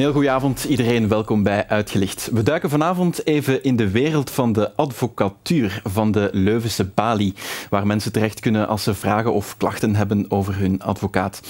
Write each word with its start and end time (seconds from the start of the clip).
heel 0.00 0.12
goede 0.12 0.30
avond 0.30 0.64
iedereen, 0.64 1.08
welkom 1.08 1.42
bij 1.42 1.68
Uitgelicht. 1.68 2.28
We 2.32 2.42
duiken 2.42 2.70
vanavond 2.70 3.26
even 3.26 3.62
in 3.62 3.76
de 3.76 3.90
wereld 3.90 4.30
van 4.30 4.52
de 4.52 4.76
advocatuur 4.76 5.82
van 5.84 6.12
de 6.12 6.28
Leuvense 6.32 6.84
Bali, 6.84 7.34
waar 7.70 7.86
mensen 7.86 8.12
terecht 8.12 8.40
kunnen 8.40 8.68
als 8.68 8.82
ze 8.82 8.94
vragen 8.94 9.32
of 9.32 9.56
klachten 9.56 9.96
hebben 9.96 10.24
over 10.28 10.56
hun 10.56 10.82
advocaat. 10.82 11.40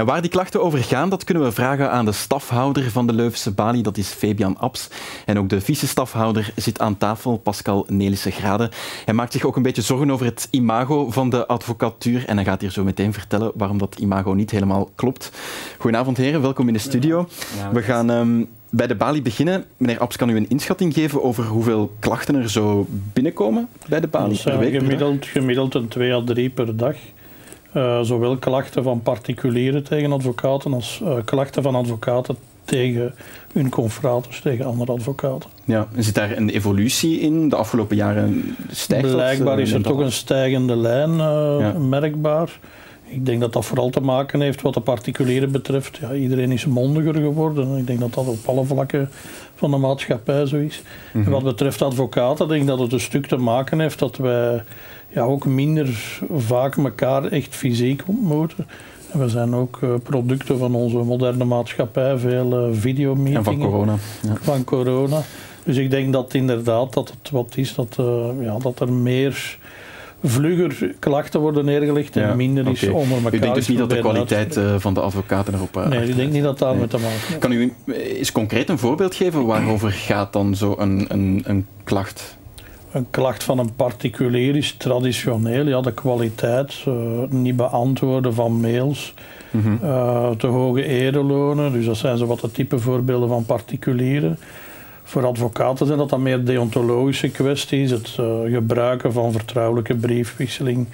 En 0.00 0.06
waar 0.06 0.20
die 0.20 0.30
klachten 0.30 0.62
over 0.62 0.78
gaan, 0.78 1.08
dat 1.08 1.24
kunnen 1.24 1.44
we 1.44 1.52
vragen 1.52 1.90
aan 1.90 2.04
de 2.04 2.12
stafhouder 2.12 2.90
van 2.90 3.06
de 3.06 3.12
Leuvense 3.12 3.50
Bali, 3.50 3.82
dat 3.82 3.96
is 3.96 4.08
Fabian 4.08 4.58
Abs. 4.58 4.88
En 5.26 5.38
ook 5.38 5.48
de 5.48 5.60
vice-stafhouder 5.60 6.52
zit 6.56 6.80
aan 6.80 6.96
tafel, 6.96 7.36
Pascal 7.36 7.86
Nelissen 7.88 8.32
Grade. 8.32 8.70
Hij 9.04 9.14
maakt 9.14 9.32
zich 9.32 9.44
ook 9.44 9.56
een 9.56 9.62
beetje 9.62 9.82
zorgen 9.82 10.10
over 10.10 10.26
het 10.26 10.48
imago 10.50 11.10
van 11.10 11.30
de 11.30 11.46
advocatuur 11.46 12.24
en 12.26 12.36
hij 12.36 12.44
gaat 12.44 12.60
hier 12.60 12.70
zo 12.70 12.84
meteen 12.84 13.12
vertellen 13.12 13.52
waarom 13.54 13.78
dat 13.78 13.96
imago 13.98 14.32
niet 14.32 14.50
helemaal 14.50 14.90
klopt. 14.94 15.30
Goedenavond 15.78 16.16
heren, 16.16 16.42
welkom 16.42 16.66
in 16.66 16.72
de 16.72 16.78
studio. 16.78 17.28
We 17.72 17.82
gaan 17.82 18.10
um, 18.10 18.48
bij 18.70 18.86
de 18.86 18.94
Bali 18.94 19.22
beginnen. 19.22 19.64
Meneer 19.76 19.98
Abs, 19.98 20.16
kan 20.16 20.28
u 20.28 20.36
een 20.36 20.48
inschatting 20.48 20.94
geven 20.94 21.22
over 21.22 21.44
hoeveel 21.44 21.92
klachten 21.98 22.34
er 22.34 22.50
zo 22.50 22.86
binnenkomen 22.88 23.68
bij 23.88 24.00
de 24.00 24.08
Bali 24.08 24.40
per 24.44 24.58
week? 24.58 24.74
Gemiddeld, 24.74 25.26
gemiddeld 25.26 25.74
een 25.74 25.88
twee 25.88 26.14
à 26.14 26.24
drie 26.24 26.50
per 26.50 26.76
dag. 26.76 26.96
Uh, 27.74 28.00
zowel 28.00 28.36
klachten 28.36 28.82
van 28.82 29.02
particulieren 29.02 29.84
tegen 29.84 30.12
advocaten 30.12 30.72
als 30.72 31.00
uh, 31.02 31.14
klachten 31.24 31.62
van 31.62 31.74
advocaten 31.74 32.36
tegen 32.64 33.14
hun 33.52 33.68
confraters, 33.68 34.40
tegen 34.40 34.64
andere 34.64 34.92
advocaten. 34.92 35.50
Ja, 35.64 35.88
en 35.94 36.04
zit 36.04 36.14
daar 36.14 36.36
een 36.36 36.48
evolutie 36.48 37.20
in? 37.20 37.48
De 37.48 37.56
afgelopen 37.56 37.96
jaren 37.96 38.56
stijgt 38.70 39.10
Blijkbaar 39.10 39.56
dat, 39.56 39.66
is 39.66 39.72
er 39.72 39.82
toch 39.82 39.98
een 39.98 40.12
stijgende 40.12 40.76
lijn 40.76 41.16
ja. 41.16 41.72
merkbaar. 41.72 42.58
Ik 43.10 43.26
denk 43.26 43.40
dat 43.40 43.52
dat 43.52 43.64
vooral 43.64 43.90
te 43.90 44.00
maken 44.00 44.40
heeft 44.40 44.62
wat 44.62 44.74
de 44.74 44.80
particulieren 44.80 45.50
betreft. 45.50 45.96
Ja, 45.96 46.12
iedereen 46.12 46.52
is 46.52 46.66
mondiger 46.66 47.14
geworden. 47.14 47.76
Ik 47.76 47.86
denk 47.86 48.00
dat 48.00 48.14
dat 48.14 48.26
op 48.26 48.46
alle 48.46 48.64
vlakken 48.64 49.08
van 49.54 49.70
de 49.70 49.76
maatschappij 49.76 50.46
zo 50.46 50.56
is. 50.56 50.82
Mm 50.82 50.84
-hmm. 51.12 51.24
En 51.24 51.30
wat 51.30 51.42
betreft 51.42 51.82
advocaten, 51.82 52.48
denk 52.48 52.60
ik 52.60 52.66
dat 52.66 52.78
het 52.78 52.92
een 52.92 53.00
stuk 53.00 53.26
te 53.26 53.36
maken 53.36 53.80
heeft 53.80 53.98
dat 53.98 54.16
wij 54.16 54.62
ja, 55.10 55.22
ook 55.22 55.46
minder 55.46 56.18
vaak 56.36 56.76
elkaar 56.76 57.24
echt 57.24 57.54
fysiek 57.54 58.02
ontmoeten. 58.06 58.66
En 59.12 59.18
we 59.18 59.28
zijn 59.28 59.54
ook 59.54 59.78
uh, 59.84 59.94
producten 60.02 60.58
van 60.58 60.74
onze 60.74 60.96
moderne 60.96 61.44
maatschappij, 61.44 62.18
veel 62.18 62.68
uh, 62.68 62.76
videomeetingen. 62.76 63.38
En 63.38 63.44
van 63.44 63.58
corona. 63.58 63.94
Ja. 64.22 64.34
Van 64.40 64.64
corona. 64.64 65.22
Dus 65.64 65.76
ik 65.76 65.90
denk 65.90 66.12
dat 66.12 66.34
inderdaad 66.34 66.92
dat 66.92 67.08
het 67.08 67.30
wat 67.30 67.56
is, 67.56 67.74
dat, 67.74 67.96
uh, 68.00 68.26
ja, 68.40 68.58
dat 68.58 68.80
er 68.80 68.92
meer 68.92 69.58
vlugger 70.24 70.94
klachten 70.98 71.40
worden 71.40 71.64
neergelegd 71.64 72.16
en 72.16 72.22
ja, 72.22 72.34
minder 72.34 72.68
is 72.68 72.82
okay. 72.82 72.94
onder 72.94 73.16
elkaar. 73.16 73.34
U 73.34 73.38
denkt 73.38 73.54
dus 73.54 73.68
niet 73.68 73.78
dat 73.78 73.90
de 73.90 73.98
kwaliteit 73.98 74.60
van 74.78 74.94
de 74.94 75.00
advocaten 75.00 75.54
erop 75.54 75.84
Nee, 75.88 76.08
ik 76.08 76.16
denk 76.16 76.32
niet 76.32 76.42
dat 76.42 76.58
daar 76.58 76.70
nee. 76.70 76.80
met 76.80 76.90
te 76.90 76.96
maken 76.96 77.18
heeft. 77.18 77.38
Kan 77.38 77.52
u 77.52 77.72
eens 77.86 78.32
concreet 78.32 78.68
een 78.68 78.78
voorbeeld 78.78 79.14
geven 79.14 79.46
waarover 79.46 79.90
gaat 79.90 80.32
dan 80.32 80.54
zo 80.54 80.74
een, 80.78 81.04
een, 81.08 81.42
een 81.46 81.66
klacht? 81.84 82.38
Een 82.92 83.06
klacht 83.10 83.42
van 83.42 83.58
een 83.58 83.74
particulier 83.74 84.56
is 84.56 84.74
traditioneel 84.78 85.66
ja, 85.66 85.80
de 85.80 85.92
kwaliteit, 85.92 86.84
uh, 86.88 86.94
niet 87.28 87.56
beantwoorden 87.56 88.34
van 88.34 88.60
mails, 88.60 89.14
mm 89.50 89.62
-hmm. 89.62 89.78
uh, 89.82 90.30
te 90.30 90.46
hoge 90.46 90.84
erelonen. 90.84 91.72
Dus 91.72 91.86
dat 91.86 91.96
zijn 91.96 92.18
zo 92.18 92.26
wat 92.26 92.40
de 92.40 92.50
type 92.50 92.78
voorbeelden 92.78 93.28
van 93.28 93.44
particulieren. 93.44 94.38
Voor 95.04 95.26
advocaten 95.26 95.86
zijn 95.86 95.98
dat 95.98 96.08
dan 96.08 96.22
meer 96.22 96.44
deontologische 96.44 97.28
kwesties, 97.28 97.90
het 97.90 98.16
uh, 98.20 98.26
gebruiken 98.52 99.12
van 99.12 99.32
vertrouwelijke 99.32 99.94
briefwisseling, 99.94 100.86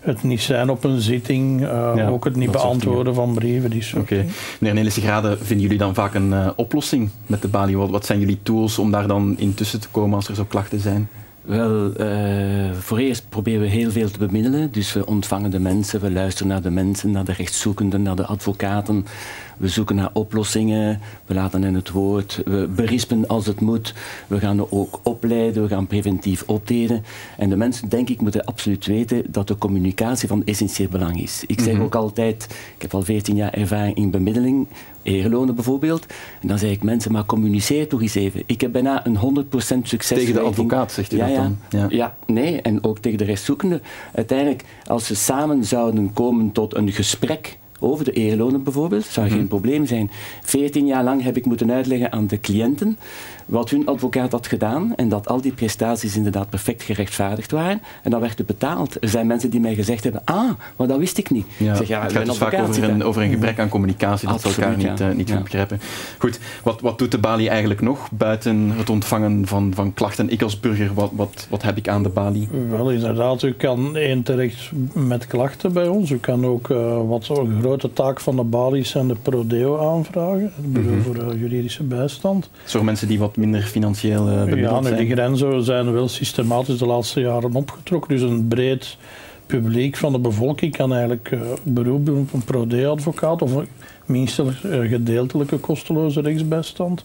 het 0.00 0.22
niet 0.22 0.40
zijn 0.40 0.70
op 0.70 0.84
een 0.84 1.00
zitting, 1.00 1.60
ja, 1.60 2.08
ook 2.08 2.24
het 2.24 2.36
niet 2.36 2.50
beantwoorden 2.50 3.14
van 3.14 3.34
brieven. 3.34 3.72
Oké. 3.72 3.98
Okay. 3.98 4.26
Meneer 4.60 4.74
Nelissen 4.76 5.02
Grade, 5.02 5.36
vinden 5.36 5.60
jullie 5.60 5.78
dan 5.78 5.94
vaak 5.94 6.14
een 6.14 6.56
oplossing 6.56 7.10
met 7.26 7.42
de 7.42 7.48
balie? 7.48 7.78
Wat, 7.78 7.90
wat 7.90 8.06
zijn 8.06 8.18
jullie 8.18 8.38
tools 8.42 8.78
om 8.78 8.90
daar 8.90 9.06
dan 9.06 9.34
intussen 9.38 9.80
te 9.80 9.88
komen 9.90 10.16
als 10.16 10.28
er 10.28 10.34
zo 10.34 10.44
klachten 10.44 10.80
zijn? 10.80 11.08
Wel, 11.48 12.00
uh, 12.00 12.72
voor 12.72 12.98
eerst 12.98 13.28
proberen 13.28 13.60
we 13.60 13.66
heel 13.66 13.90
veel 13.90 14.10
te 14.10 14.18
bemiddelen. 14.18 14.72
Dus 14.72 14.92
we 14.92 15.06
ontvangen 15.06 15.50
de 15.50 15.60
mensen, 15.60 16.00
we 16.00 16.10
luisteren 16.10 16.48
naar 16.48 16.62
de 16.62 16.70
mensen, 16.70 17.10
naar 17.10 17.24
de 17.24 17.32
rechtszoekenden, 17.32 18.02
naar 18.02 18.16
de 18.16 18.26
advocaten. 18.26 19.06
We 19.58 19.68
zoeken 19.68 19.96
naar 19.96 20.10
oplossingen, 20.12 21.00
we 21.26 21.34
laten 21.34 21.62
hen 21.62 21.74
het 21.74 21.90
woord, 21.90 22.42
we 22.44 22.68
berispen 22.76 23.26
als 23.26 23.46
het 23.46 23.60
moet. 23.60 23.94
We 24.26 24.38
gaan 24.38 24.70
ook 24.70 25.00
opleiden, 25.02 25.62
we 25.62 25.68
gaan 25.68 25.86
preventief 25.86 26.42
optreden. 26.46 27.04
En 27.36 27.48
de 27.48 27.56
mensen, 27.56 27.88
denk 27.88 28.08
ik, 28.08 28.20
moeten 28.20 28.44
absoluut 28.44 28.86
weten 28.86 29.24
dat 29.28 29.48
de 29.48 29.58
communicatie 29.58 30.28
van 30.28 30.44
essentieel 30.44 30.88
belang 30.88 31.22
is. 31.22 31.44
Ik 31.46 31.60
zeg 31.60 31.68
mm 31.68 31.74
-hmm. 31.74 31.84
ook 31.84 31.94
altijd, 31.94 32.46
ik 32.76 32.82
heb 32.82 32.94
al 32.94 33.02
14 33.02 33.36
jaar 33.36 33.52
ervaring 33.52 33.96
in 33.96 34.10
bemiddeling, 34.10 34.66
eerlonen 35.02 35.54
bijvoorbeeld. 35.54 36.06
En 36.40 36.48
dan 36.48 36.58
zeg 36.58 36.70
ik 36.70 36.82
mensen, 36.82 37.12
maar 37.12 37.24
communiceer 37.24 37.88
toch 37.88 38.02
eens 38.02 38.14
even. 38.14 38.42
Ik 38.46 38.60
heb 38.60 38.72
bijna 38.72 39.06
een 39.06 39.44
100% 39.44 39.48
succes. 39.82 40.18
Tegen 40.18 40.34
de 40.34 40.40
advocaat, 40.40 40.92
zegt 40.92 41.12
u 41.12 41.16
ja, 41.16 41.26
dat 41.26 41.36
dan? 41.36 41.58
Ja. 41.70 41.86
ja, 41.88 42.16
nee, 42.26 42.62
en 42.62 42.84
ook 42.84 42.98
tegen 42.98 43.18
de 43.18 43.24
rechtszoekende. 43.24 43.80
Uiteindelijk, 44.14 44.64
als 44.86 45.06
ze 45.06 45.14
samen 45.14 45.64
zouden 45.64 46.12
komen 46.12 46.52
tot 46.52 46.76
een 46.76 46.92
gesprek 46.92 47.58
over 47.80 48.04
de 48.04 48.12
eerlonen 48.12 48.62
bijvoorbeeld, 48.62 49.04
zou 49.04 49.28
geen 49.28 49.38
hmm. 49.38 49.48
probleem 49.48 49.86
zijn. 49.86 50.10
14 50.42 50.86
jaar 50.86 51.04
lang 51.04 51.22
heb 51.22 51.36
ik 51.36 51.44
moeten 51.44 51.72
uitleggen 51.72 52.12
aan 52.12 52.26
de 52.26 52.40
cliënten 52.40 52.98
wat 53.48 53.70
hun 53.70 53.86
advocaat 53.86 54.32
had 54.32 54.46
gedaan 54.46 54.94
en 54.96 55.08
dat 55.08 55.28
al 55.28 55.40
die 55.40 55.52
prestaties 55.52 56.16
inderdaad 56.16 56.50
perfect 56.50 56.82
gerechtvaardigd 56.82 57.50
waren 57.50 57.82
en 58.02 58.10
dat 58.10 58.20
werd 58.20 58.46
betaald. 58.46 59.02
Er 59.02 59.08
zijn 59.08 59.26
mensen 59.26 59.50
die 59.50 59.60
mij 59.60 59.74
gezegd 59.74 60.04
hebben, 60.04 60.22
ah, 60.24 60.50
maar 60.76 60.86
dat 60.86 60.98
wist 60.98 61.18
ik 61.18 61.30
niet. 61.30 61.46
Ja, 61.56 61.74
zeg, 61.74 61.88
ja, 61.88 62.02
het 62.02 62.12
gaat 62.12 62.26
dus 62.26 62.36
vaak 62.36 62.58
over 62.58 62.82
een, 62.82 63.04
over 63.04 63.22
een 63.22 63.30
gebrek 63.30 63.58
aan 63.58 63.68
communicatie, 63.68 64.28
dat 64.28 64.40
ze 64.40 64.48
elkaar 64.48 64.76
niet, 64.76 65.00
uh, 65.00 65.10
niet 65.10 65.28
ja. 65.28 65.40
begrijpen. 65.40 65.80
Goed, 66.18 66.38
wat, 66.62 66.80
wat 66.80 66.98
doet 66.98 67.10
de 67.10 67.18
balie 67.18 67.48
eigenlijk 67.48 67.80
nog 67.80 68.08
buiten 68.10 68.70
het 68.70 68.90
ontvangen 68.90 69.46
van, 69.46 69.72
van 69.74 69.94
klachten? 69.94 70.30
Ik 70.30 70.42
als 70.42 70.60
burger, 70.60 70.94
wat, 70.94 71.10
wat, 71.12 71.46
wat 71.50 71.62
heb 71.62 71.76
ik 71.76 71.88
aan 71.88 72.02
de 72.02 72.08
balie? 72.08 72.48
Wel, 72.68 72.90
inderdaad, 72.90 73.42
u 73.42 73.52
kan 73.52 73.96
één 73.96 74.22
terecht 74.22 74.70
met 74.92 75.26
klachten 75.26 75.72
bij 75.72 75.88
ons. 75.88 76.10
U 76.10 76.18
kan 76.18 76.46
ook, 76.46 76.68
uh, 76.68 77.08
wat 77.08 77.24
grote 77.68 77.92
taak 77.92 78.20
van 78.20 78.36
de 78.36 78.42
balie 78.42 78.84
zijn 78.84 79.08
de 79.08 79.14
prodeo 79.14 79.78
aanvragen, 79.78 80.52
mm 80.56 80.74
-hmm. 80.74 81.02
voor 81.02 81.16
uh, 81.16 81.40
juridische 81.40 81.82
bijstand. 81.82 82.50
Voor 82.64 82.84
mensen 82.84 83.08
die 83.08 83.18
wat 83.18 83.36
minder 83.36 83.62
financieel 83.62 84.28
uh, 84.28 84.62
Ja, 84.62 84.82
zijn. 84.82 84.96
de 84.96 85.06
grenzen 85.06 85.62
zijn 85.62 85.92
wel 85.92 86.08
systematisch 86.08 86.78
de 86.78 86.86
laatste 86.86 87.20
jaren 87.20 87.54
opgetrokken. 87.54 88.10
Dus 88.10 88.22
een 88.22 88.48
breed 88.48 88.96
publiek 89.46 89.96
van 89.96 90.12
de 90.12 90.18
bevolking 90.18 90.76
kan 90.76 90.92
eigenlijk 90.92 91.30
uh, 91.30 91.40
beroep 91.62 92.06
doen 92.06 92.20
op 92.20 92.32
een 92.32 92.44
pro-advocaat 92.44 93.42
of 93.42 93.52
minstens 94.06 94.56
gedeeltelijke 94.62 95.56
kosteloze 95.56 96.20
rechtsbijstand. 96.20 97.04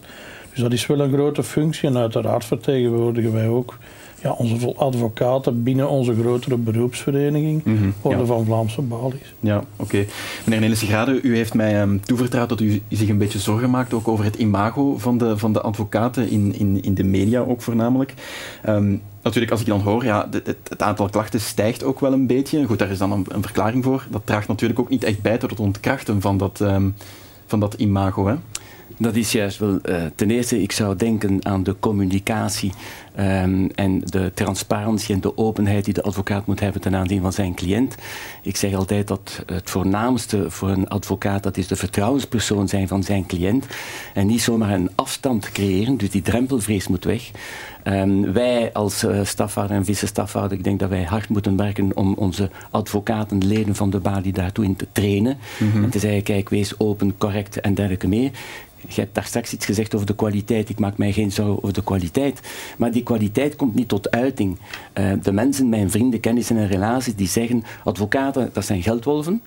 Dus 0.50 0.62
dat 0.62 0.74
is 0.74 0.88
wel 0.88 1.00
een 1.00 1.14
grote 1.14 1.44
functie 1.44 1.90
en 1.90 1.98
uiteraard 1.98 2.46
vertegenwoordigen 2.46 3.34
wij 3.34 3.48
ook 3.48 3.78
ja, 4.24 4.32
onze 4.32 4.76
advocaten 4.76 5.64
binnen 5.64 5.90
onze 5.90 6.16
grotere 6.16 6.58
beroepsvereniging, 6.58 7.64
mm 7.64 7.78
-hmm, 7.78 7.94
Orde 8.02 8.20
ja. 8.20 8.26
van 8.26 8.46
Vlaamse 8.46 8.82
Balies. 8.82 9.34
Ja, 9.40 9.58
oké. 9.58 9.66
Okay. 9.84 10.08
Meneer 10.46 10.62
Nelissen 10.62 10.88
Grade, 10.88 11.22
u 11.22 11.36
heeft 11.36 11.54
mij 11.54 11.82
um, 11.82 12.02
toevertrouwd 12.06 12.50
dat 12.50 12.60
u 12.60 12.82
zich 12.90 13.10
een 13.10 13.18
beetje 13.18 13.40
zorgen 13.40 13.70
maakt 13.70 13.94
ook 13.94 14.08
over 14.08 14.26
het 14.26 14.36
imago 14.36 14.98
van 14.98 15.18
de, 15.18 15.38
van 15.38 15.54
de 15.54 15.62
advocaten 15.62 16.30
in, 16.30 16.56
in, 16.58 16.84
in 16.84 16.94
de 16.94 17.04
media 17.04 17.40
ook 17.40 17.62
voornamelijk. 17.62 18.14
Um, 18.68 19.02
natuurlijk, 19.22 19.52
als 19.52 19.62
ik 19.62 19.68
dan 19.68 19.82
hoor, 19.82 20.04
ja, 20.04 20.28
het, 20.32 20.56
het, 20.70 20.82
aantal 20.82 21.10
klachten 21.10 21.42
stijgt 21.42 21.84
ook 21.84 22.00
wel 22.00 22.14
een 22.14 22.28
beetje. 22.28 22.66
Goed, 22.66 22.80
daar 22.80 22.90
is 22.90 22.98
dan 22.98 23.12
een, 23.12 23.26
een, 23.28 23.42
verklaring 23.42 23.84
voor. 23.84 24.06
Dat 24.10 24.22
draagt 24.26 24.48
natuurlijk 24.48 24.80
ook 24.80 24.90
niet 24.90 25.04
echt 25.04 25.22
bij 25.22 25.38
tot 25.38 25.50
het 25.50 25.60
ontkrachten 25.60 26.22
van 26.22 26.38
dat, 26.38 26.60
um, 26.60 26.96
van 27.46 27.60
dat 27.60 27.74
imago, 27.74 28.28
hè? 28.28 28.36
Dat 28.98 29.16
is 29.16 29.32
juist 29.32 29.58
wel. 29.60 29.80
Uh, 29.84 30.06
ten 30.16 30.32
eerste, 30.32 30.62
ik 30.62 30.72
zou 30.72 30.96
denken 30.96 31.46
aan 31.46 31.64
de 31.64 31.76
communicatie 31.80 32.72
um, 33.20 33.70
en 33.76 34.00
de 34.00 34.32
transparantie 34.34 35.16
en 35.16 35.22
de 35.22 35.38
openheid 35.38 35.86
die 35.86 35.94
de 35.94 36.02
advocaat 36.02 36.46
moet 36.46 36.60
hebben 36.60 36.82
ten 36.82 36.96
aanzien 36.96 37.22
van 37.22 37.34
zijn 37.34 37.54
cliënt. 37.54 37.96
Ik 38.42 38.56
zeg 38.56 38.74
altijd 38.74 39.08
dat 39.08 39.44
het 39.46 39.70
voornaamste 39.70 40.52
voor 40.52 40.70
een 40.70 40.88
advocaat 40.88 41.44
dat 41.44 41.58
is 41.58 41.68
de 41.68 41.76
vertrouwenspersoon 41.76 42.68
zijn 42.68 42.88
van 42.88 43.04
zijn 43.04 43.26
cliënt 43.26 43.66
en 44.14 44.28
niet 44.28 44.42
zomaar 44.42 44.72
een 44.72 44.90
afstand 44.96 45.52
creëren. 45.52 45.98
Dus 45.98 46.10
die 46.10 46.22
drempelvrees 46.22 46.88
moet 46.88 47.04
weg. 47.04 47.32
Um, 47.88 48.34
wij 48.34 48.74
als 48.74 49.04
uh, 49.04 49.20
stafhouder 49.24 49.78
en 49.78 49.86
vice-stafhouder, 49.86 50.58
ik 50.58 50.64
denk 50.64 50.80
dat 50.80 50.90
wij 50.90 51.04
hard 51.04 51.30
moeten 51.30 51.58
werken 51.58 51.98
om 51.98 52.14
onze 52.14 52.50
advocaten, 52.70 53.46
leden 53.46 53.76
van 53.76 53.90
de 53.90 54.00
balie 54.00 54.34
daartoe 54.34 54.66
in 54.66 54.76
te 54.76 54.88
trainen. 54.92 55.38
Mm 55.60 55.72
-hmm. 55.72 55.84
En 55.84 55.90
te 55.90 56.00
zeggen, 56.00 56.24
kijk, 56.24 56.50
wees 56.50 56.80
open, 56.80 57.18
correct 57.18 57.62
en 57.62 57.74
dergelijke 57.74 58.08
meer. 58.08 58.32
Je 58.88 59.02
hebt 59.02 59.16
daar 59.16 59.26
straks 59.26 59.54
iets 59.54 59.66
gezegd 59.66 59.96
over 59.96 60.08
de 60.08 60.16
kwaliteit. 60.16 60.70
Ik 60.70 60.80
maak 60.80 60.98
mij 60.98 61.12
geen 61.12 61.32
zorgen 61.32 61.58
over 61.58 61.74
de 61.74 61.84
kwaliteit. 61.84 62.40
Maar 62.78 62.92
die 62.92 63.04
kwaliteit 63.04 63.56
komt 63.56 63.76
niet 63.76 63.88
tot 63.88 64.12
uiting. 64.12 64.58
Uh, 65.00 65.12
de 65.22 65.32
mensen, 65.32 65.70
mijn 65.70 65.92
vrienden, 65.92 66.20
kennissen 66.20 66.58
en 66.58 66.68
relaties, 66.68 67.16
die 67.16 67.28
zeggen: 67.28 67.64
advocaten, 67.84 68.50
dat 68.54 68.66
zijn 68.66 68.84
geldwolven. 68.84 69.42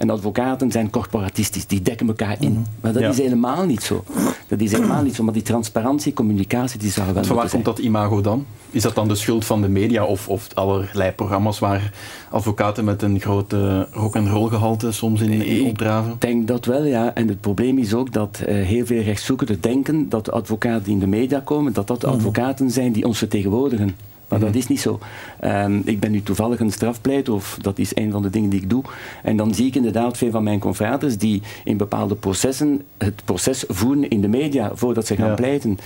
En 0.00 0.10
advocaten 0.10 0.70
zijn 0.70 0.90
corporatistisch, 0.90 1.66
die 1.66 1.82
dekken 1.82 2.06
elkaar 2.06 2.36
in. 2.40 2.52
-hmm. 2.52 2.64
Maar 2.80 2.92
dat 2.92 3.02
ja. 3.02 3.08
is 3.08 3.18
helemaal 3.18 3.64
niet 3.64 3.82
zo. 3.82 4.04
Dat 4.46 4.60
is 4.60 4.72
helemaal 4.72 5.02
niet 5.02 5.14
zo, 5.14 5.24
maar 5.24 5.32
die 5.32 5.42
transparantie, 5.42 6.12
communicatie, 6.12 6.78
die 6.78 6.90
zou 6.90 7.14
wel 7.14 7.24
Van 7.24 7.36
waar 7.36 7.50
komt 7.50 7.64
dat 7.64 7.78
imago 7.78 8.20
dan? 8.20 8.46
Is 8.70 8.82
dat 8.82 8.94
dan 8.94 9.08
de 9.08 9.14
schuld 9.14 9.44
van 9.44 9.60
de 9.62 9.68
media 9.68 10.04
of, 10.04 10.28
of 10.28 10.48
allerlei 10.54 11.10
programma's 11.10 11.58
waar 11.58 11.92
advocaten 12.30 12.84
met 12.84 13.02
een 13.02 13.20
grote 13.20 13.88
rock 13.92 14.16
and 14.16 14.28
roll 14.28 14.48
gehalte 14.48 14.92
soms 14.92 15.20
in, 15.20 15.30
in 15.30 15.66
opdraven? 15.66 16.12
Ik 16.12 16.20
denk 16.20 16.48
dat 16.48 16.64
wel, 16.64 16.84
ja. 16.84 17.14
En 17.14 17.28
het 17.28 17.40
probleem 17.40 17.78
is 17.78 17.94
ook 17.94 18.12
dat 18.12 18.40
uh, 18.40 18.64
heel 18.64 18.86
veel 18.86 19.02
rechtszoekenden 19.02 19.60
denken 19.60 20.08
dat 20.08 20.24
de 20.24 20.30
advocaten 20.30 20.84
die 20.84 20.92
in 20.92 20.98
de 21.00 21.06
media 21.06 21.40
komen, 21.40 21.72
dat 21.72 21.86
dat 21.86 22.00
de 22.00 22.06
mhm. 22.06 22.16
advocaten 22.16 22.70
zijn 22.70 22.92
die 22.92 23.04
ons 23.04 23.18
vertegenwoordigen. 23.18 23.96
Maar 24.30 24.40
dat 24.40 24.48
mhm. 24.48 24.58
is 24.58 24.66
niet 24.66 24.80
zo. 24.80 24.98
Um, 25.44 25.82
ik 25.84 26.00
ben 26.00 26.10
nu 26.10 26.22
toevallig 26.22 26.60
een 26.60 26.72
strafpleiter, 26.72 27.34
of 27.34 27.58
dat 27.60 27.78
is 27.78 27.96
een 27.96 28.10
van 28.10 28.22
de 28.22 28.30
dingen 28.30 28.50
die 28.50 28.60
ik 28.60 28.70
doe. 28.70 28.82
En 29.22 29.36
dan 29.36 29.54
zie 29.54 29.66
ik 29.66 29.74
inderdaad 29.74 30.16
veel 30.16 30.30
van 30.30 30.42
mijn 30.42 30.58
confraters 30.58 31.18
die 31.18 31.42
in 31.64 31.76
bepaalde 31.76 32.14
processen 32.14 32.82
het 32.98 33.22
proces 33.24 33.64
voeren 33.68 34.08
in 34.08 34.20
de 34.20 34.28
media 34.28 34.70
voordat 34.74 35.06
ze 35.06 35.16
gaan 35.16 35.34
pleiten. 35.34 35.78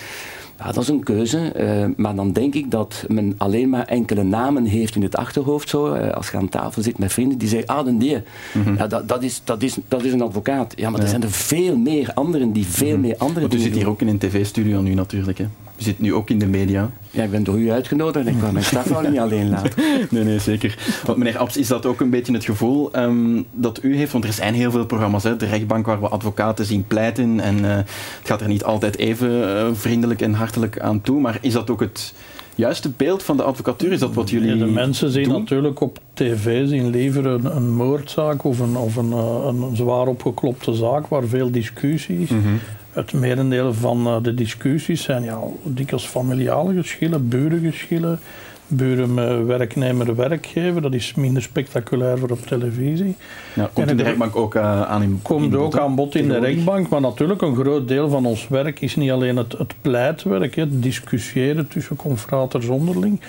Ja, 0.58 0.72
dat 0.72 0.82
is 0.82 0.88
een 0.88 1.02
keuze, 1.02 1.52
uh, 1.56 1.86
maar 1.96 2.14
dan 2.14 2.32
denk 2.32 2.54
ik 2.54 2.70
dat 2.70 3.04
men 3.08 3.34
alleen 3.36 3.68
maar 3.68 3.86
enkele 3.86 4.22
namen 4.22 4.64
heeft 4.64 4.96
in 4.96 5.02
het 5.02 5.16
achterhoofd. 5.16 5.68
Zo, 5.68 5.94
uh, 5.94 6.10
als 6.10 6.30
je 6.30 6.36
aan 6.36 6.48
tafel 6.48 6.82
zit 6.82 6.98
met 6.98 7.12
vrienden 7.12 7.38
die 7.38 7.48
zeggen, 7.48 7.68
ah, 7.68 7.84
den 7.84 7.98
die, 7.98 8.22
mm 8.52 8.76
ja, 8.76 8.86
dat, 8.86 9.08
dat, 9.08 9.22
is, 9.22 9.40
dat, 9.44 9.62
is, 9.62 9.76
dat 9.88 10.04
is 10.04 10.12
een 10.12 10.22
advocaat. 10.22 10.72
Ja, 10.76 10.90
maar 10.90 11.00
er 11.00 11.08
zijn 11.08 11.22
er 11.22 11.30
veel 11.30 11.76
meer 11.76 12.10
anderen 12.14 12.52
die 12.52 12.66
veel 12.66 12.86
mm 12.86 12.92
-hmm. 12.92 13.00
meer 13.00 13.16
andere 13.18 13.40
Want 13.40 13.54
u 13.54 13.58
zit 13.58 13.74
hier 13.74 13.88
ook 13.88 14.00
in 14.00 14.08
een 14.08 14.18
tv-studio 14.18 14.80
nu 14.80 14.94
natuurlijk, 14.94 15.38
hè? 15.38 15.46
U 15.78 15.82
zit 15.82 15.98
nu 15.98 16.14
ook 16.14 16.30
in 16.30 16.38
de 16.38 16.46
media. 16.46 16.90
Ja, 17.10 17.22
ik 17.22 17.30
ben 17.30 17.44
door 17.44 17.60
u 17.60 17.70
uitgenodigd 17.70 18.26
en 18.26 18.34
ik 18.34 18.40
kan 18.40 18.52
mijn 18.52 18.64
staf 18.64 19.08
niet 19.08 19.18
alleen 19.18 19.50
laten. 19.50 19.72
Nee, 20.10 20.24
nee, 20.24 20.38
zeker. 20.38 20.78
Want 21.04 21.18
meneer 21.18 21.38
Abs, 21.38 21.56
is 21.56 21.68
dat 21.68 21.86
ook 21.86 22.00
een 22.00 22.10
beetje 22.10 22.32
het 22.32 22.44
gevoel 22.44 22.96
um, 22.96 23.44
dat 23.52 23.82
u 23.82 23.96
heeft? 23.96 24.12
Want 24.12 24.24
er 24.24 24.32
zijn 24.32 24.54
heel 24.54 24.70
veel 24.70 24.86
programma's, 24.86 25.22
hè? 25.22 25.36
de 25.36 25.46
rechtbank 25.46 25.86
waar 25.86 26.00
we 26.00 26.08
advocaten 26.08 26.64
zien 26.64 26.86
pleiten 26.86 27.40
en 27.40 27.58
uh, 27.58 27.76
het 27.76 27.86
gaat 28.22 28.40
er 28.40 28.48
niet 28.48 28.64
altijd 28.64 28.96
even 28.96 29.30
uh, 29.30 29.66
vriendelijk 29.72 30.20
en 30.20 30.34
hartelijk 30.34 30.80
aan 30.80 31.00
toe, 31.00 31.20
maar 31.20 31.38
is 31.40 31.52
dat 31.52 31.70
ook 31.70 31.80
het 31.80 32.14
juiste 32.54 32.90
beeld 32.96 33.22
van 33.22 33.36
de 33.36 33.42
advocatuur? 33.42 33.92
Is 33.92 34.00
dat 34.00 34.14
wat 34.14 34.30
jullie 34.30 34.56
ja, 34.56 34.64
De 34.64 34.70
mensen 34.70 35.10
zien 35.10 35.28
doen? 35.28 35.38
natuurlijk 35.38 35.80
op 35.80 35.98
tv 36.14 36.68
zien 36.68 36.90
liever 36.90 37.26
een, 37.26 37.56
een 37.56 37.74
moordzaak 37.74 38.44
of 38.44 38.58
een, 38.58 38.76
of 38.76 38.96
een, 38.96 39.10
uh, 39.10 39.44
een 39.46 39.76
zwaar 39.76 40.06
opgeklopte 40.06 40.74
zaak 40.74 41.06
waar 41.06 41.24
veel 41.24 41.50
discussie 41.50 42.20
is. 42.20 42.30
Mm 42.30 42.42
-hmm. 42.42 42.60
Het 42.94 43.12
merendeel 43.12 43.72
van 43.72 44.06
uh, 44.06 44.16
de 44.22 44.34
discussies 44.34 45.02
zijn 45.02 45.22
ja, 45.22 45.38
dikwijls 45.62 46.06
familiale 46.06 46.74
geschillen, 46.74 47.28
burengeschillen, 47.28 48.18
buren 48.66 49.14
met 49.14 49.46
werknemer, 49.46 50.16
werkgever. 50.16 50.82
Dat 50.82 50.92
is 50.92 51.14
minder 51.14 51.42
spectaculair 51.42 52.18
voor 52.18 52.30
op 52.30 52.46
televisie. 52.46 53.16
Ja, 53.54 53.70
komt 53.72 53.90
in 53.90 53.96
de 53.96 54.02
rechtbank 54.02 54.36
ook 54.36 54.54
uh, 54.54 54.82
aan 54.82 55.02
in 55.02 55.20
Komt 55.22 55.52
in 55.52 55.58
ook 55.58 55.78
aan 55.78 55.94
bod 55.94 56.14
in 56.14 56.28
de 56.28 56.38
rechtbank, 56.38 56.88
maar 56.88 57.00
natuurlijk 57.00 57.42
een 57.42 57.56
groot 57.56 57.88
deel 57.88 58.08
van 58.08 58.26
ons 58.26 58.48
werk 58.48 58.80
is 58.80 58.96
niet 58.96 59.10
alleen 59.10 59.36
het, 59.36 59.52
het 59.58 59.74
pleitwerk, 59.80 60.54
het 60.54 60.82
discussiëren 60.82 61.68
tussen 61.68 61.96
confraters 61.96 62.66
onderling, 62.66 63.20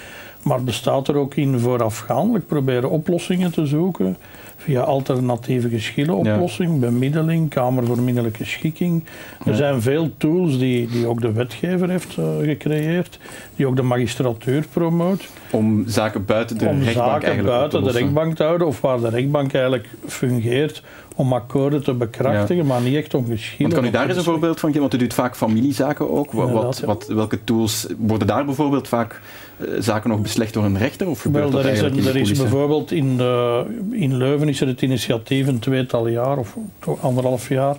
maar 0.44 0.64
bestaat 0.64 1.08
er 1.08 1.16
ook 1.16 1.36
in 1.36 1.60
voorafgaandelijk 1.60 2.48
proberen 2.48 2.90
oplossingen 2.90 3.52
te 3.52 3.66
zoeken 3.66 4.18
via 4.66 4.82
alternatieve 4.82 5.70
geschillenoplossing, 5.70 6.74
ja. 6.74 6.80
bemiddeling, 6.80 7.50
Kamer 7.50 7.86
voor 7.86 8.02
Middelijke 8.02 8.46
Schikking. 8.46 9.04
Er 9.46 9.52
ja. 9.52 9.58
zijn 9.58 9.82
veel 9.82 10.12
tools 10.18 10.60
die, 10.60 10.88
die 10.88 11.08
ook 11.08 11.22
de 11.22 11.32
wetgever 11.32 11.90
heeft 11.90 12.18
uh, 12.18 12.26
gecreëerd, 12.42 13.20
die 13.56 13.68
ook 13.68 13.76
de 13.76 13.82
magistratuur 13.82 14.66
promoot. 14.74 15.28
Om 15.52 15.84
zaken 15.88 16.26
buiten 16.26 16.58
de 16.58 16.66
om 16.66 16.84
rechtbank 16.84 17.24
zaken 17.24 17.46
buiten 17.46 17.84
de 17.84 17.92
rechtbank 17.92 18.36
te 18.36 18.44
houden, 18.44 18.68
of 18.68 18.82
waar 18.82 19.00
de 19.00 19.10
rechtbank 19.10 19.54
eigenlijk 19.54 19.88
fungeert 20.06 20.84
om 21.16 21.34
akkoorden 21.34 21.84
te 21.84 21.94
bekrachtigen, 21.94 22.56
ja. 22.56 22.64
maar 22.64 22.82
niet 22.82 22.96
echt 22.96 23.14
om 23.14 23.28
geschillen. 23.28 23.72
Want 23.72 23.74
kan 23.74 23.86
u 23.86 23.90
daar 23.90 24.08
eens 24.08 24.18
een 24.18 24.24
voorbeeld 24.24 24.60
van 24.60 24.70
geven? 24.70 24.82
Want 24.82 24.94
u 24.94 24.98
doet 24.98 25.14
vaak 25.14 25.36
familiezaken 25.36 26.12
ook. 26.12 26.32
Wat, 26.32 26.52
wat, 26.52 26.80
wat, 26.80 27.08
welke 27.08 27.44
tools 27.44 27.88
worden 27.98 28.28
daar 28.28 28.46
bijvoorbeeld 28.46 28.88
vaak 28.88 29.22
uh, 29.58 29.68
zaken 29.80 30.10
nog 30.10 30.22
beslecht 30.22 30.54
door 30.54 30.64
een 30.64 30.78
rechter? 30.78 31.08
Of 31.08 31.22
gebeurt 31.22 31.44
Wel, 31.44 31.54
dat 31.54 31.66
er 31.66 31.72
is, 31.72 32.06
er 32.06 32.16
is 32.16 32.32
bijvoorbeeld 32.32 32.92
in, 32.92 33.18
de, 33.18 33.66
in 33.92 34.18
Leuven 34.18 34.50
is 34.50 34.62
er 34.62 34.68
het 34.68 34.82
initiatief 34.82 35.48
een 35.48 35.60
tweetal 35.60 36.08
jaar 36.08 36.38
of 36.38 36.58
anderhalf 37.02 37.50
jaar 37.50 37.78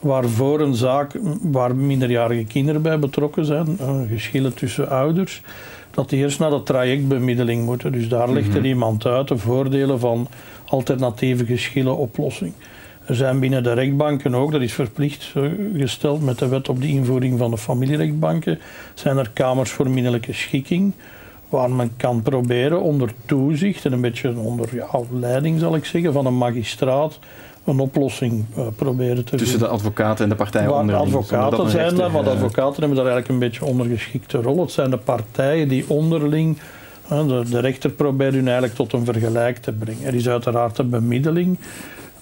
waar 0.00 0.24
voor 0.28 0.60
een 0.60 0.74
zaak 0.74 1.12
waar 1.42 1.76
minderjarige 1.76 2.44
kinderen 2.44 2.82
bij 2.82 2.98
betrokken 2.98 3.44
zijn, 3.44 3.78
uh, 3.80 4.00
geschillen 4.08 4.54
tussen 4.54 4.88
ouders, 4.88 5.42
dat 5.90 6.08
die 6.08 6.18
eerst 6.18 6.38
naar 6.38 6.50
de 6.50 6.62
trajectbemiddeling 6.62 7.64
moeten. 7.64 7.92
Dus 7.92 8.08
daar 8.08 8.32
legt 8.32 8.48
er 8.48 8.60
Mhm. 8.60 8.64
iemand 8.68 9.06
uit 9.06 9.28
de 9.28 9.38
voordelen 9.38 10.00
van 10.00 10.28
alternatieve 10.64 11.44
geschillenoplossing. 11.44 12.52
Er 13.08 13.14
zijn 13.14 13.40
binnen 13.40 13.62
de 13.62 13.72
rechtbanken 13.72 14.34
ook, 14.34 14.52
dat 14.52 14.60
is 14.60 14.72
verplicht 14.72 15.32
uh, 15.36 15.50
gesteld 15.74 16.22
met 16.22 16.38
de 16.38 16.48
wet 16.48 16.68
op 16.68 16.80
de 16.80 16.88
invoering 16.88 17.38
van 17.38 17.50
de 17.50 17.58
familierechtbanken, 17.58 18.58
zijn 18.94 19.16
er 19.16 19.30
kamers 19.32 19.70
voor 19.70 19.90
middelijke 19.90 20.32
schikking, 20.32 20.92
waar 21.48 21.70
men 21.70 21.90
kan 21.96 22.22
proberen 22.22 22.82
onder 22.82 23.10
toezicht 23.26 23.84
en 23.84 23.92
een 23.92 24.00
beetje 24.00 24.38
onder 24.38 24.68
ja, 24.74 25.00
leiding 25.10 25.60
zal 25.60 25.74
ik 25.74 25.84
zeggen 25.84 26.12
van 26.12 26.26
een 26.26 26.38
magistraat 26.38 27.18
een 27.64 27.78
oplossing 27.78 28.44
uh, 28.58 28.66
proberen 28.76 29.24
te 29.24 29.36
Tussen 29.36 29.48
vinden. 29.48 29.68
de 29.68 29.74
advocaten 29.74 30.24
en 30.24 30.30
de 30.30 30.36
partijen 30.36 30.68
Waar 30.68 30.86
de 30.86 30.96
onderling, 30.98 31.16
advocaten 31.16 31.70
zijn 31.70 31.94
daar, 31.94 32.10
eh, 32.10 32.14
advocaten 32.14 32.80
hebben 32.80 32.96
daar 32.96 33.06
eigenlijk 33.06 33.28
een 33.28 33.38
beetje 33.38 33.64
ondergeschikte 33.64 34.42
rol. 34.42 34.60
Het 34.60 34.70
zijn 34.70 34.90
de 34.90 34.96
partijen 34.96 35.68
die 35.68 35.84
onderling, 35.88 36.58
de, 37.08 37.42
de 37.50 37.60
rechter 37.60 37.90
probeert 37.90 38.34
hun 38.34 38.44
eigenlijk 38.44 38.74
tot 38.74 38.92
een 38.92 39.04
vergelijk 39.04 39.56
te 39.56 39.72
brengen. 39.72 40.04
Er 40.04 40.14
is 40.14 40.28
uiteraard 40.28 40.76
de 40.76 40.84
bemiddeling. 40.84 41.58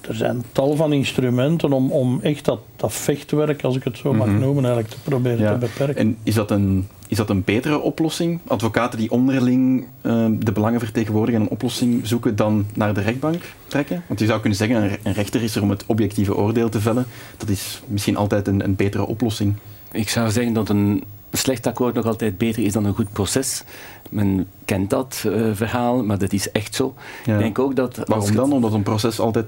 Er 0.08 0.14
zijn 0.14 0.42
tal 0.52 0.76
van 0.76 0.92
instrumenten 0.92 1.72
om, 1.72 1.90
om 1.90 2.20
echt 2.22 2.44
dat, 2.44 2.60
dat 2.76 2.92
vechtwerk, 2.92 3.64
als 3.64 3.76
ik 3.76 3.84
het 3.84 3.96
zo 3.96 4.12
mag 4.14 4.26
Mhm. 4.26 4.38
noemen, 4.38 4.64
eigenlijk 4.64 4.94
te 4.94 5.00
proberen 5.10 5.38
Ja. 5.38 5.52
te 5.52 5.58
beperken. 5.58 5.96
En 5.96 6.16
is 6.22 6.34
dat, 6.34 6.50
een, 6.50 6.88
is 7.08 7.16
dat 7.16 7.30
een 7.30 7.44
betere 7.44 7.78
oplossing? 7.80 8.38
Advocaten 8.46 8.98
die 8.98 9.10
onderling 9.10 9.86
eh, 10.00 10.26
de 10.38 10.52
belangen 10.52 10.80
vertegenwoordigen 10.80 11.40
en 11.40 11.46
een 11.46 11.52
oplossing 11.52 12.06
zoeken 12.06 12.36
dan 12.36 12.66
naar 12.74 12.94
de 12.94 13.00
rechtbank 13.00 13.42
trekken? 13.66 14.02
Want 14.06 14.20
je 14.20 14.26
zou 14.26 14.40
kunnen 14.40 14.58
zeggen, 14.58 14.76
een 14.76 14.88
re- 14.88 14.98
een 15.02 15.12
rechter 15.12 15.42
is 15.42 15.56
er 15.56 15.62
om 15.62 15.70
het 15.70 15.84
objectieve 15.86 16.36
oordeel 16.36 16.68
te 16.68 16.80
vellen. 16.80 17.06
Dat 17.36 17.48
is 17.48 17.82
misschien 17.86 18.16
altijd 18.16 18.46
een, 18.48 18.64
een 18.64 18.76
betere 18.76 19.06
oplossing. 19.06 19.54
Ik 19.92 20.08
zou 20.08 20.30
zeggen 20.30 20.52
dat 20.52 20.68
een 20.68 21.04
slecht 21.32 21.66
akkoord 21.66 21.94
nog 21.94 22.04
altijd 22.04 22.38
beter 22.38 22.64
is 22.64 22.72
dan 22.72 22.84
een 22.84 22.94
goed 22.94 23.12
proces. 23.12 23.62
Men 24.10 24.48
kent 24.64 24.90
dat 24.90 25.24
eh, 25.26 25.50
verhaal, 25.52 26.04
maar 26.04 26.18
dat 26.18 26.32
is 26.32 26.52
echt 26.52 26.74
zo. 26.74 26.94
Ja. 27.24 27.32
Ik 27.32 27.38
denk 27.38 27.58
ook 27.58 27.76
dat... 27.76 28.00
Waarom 28.04 28.34
dan? 28.34 28.52
Omdat 28.52 28.72
een 28.72 28.82
proces 28.82 29.20
altijd 29.20 29.46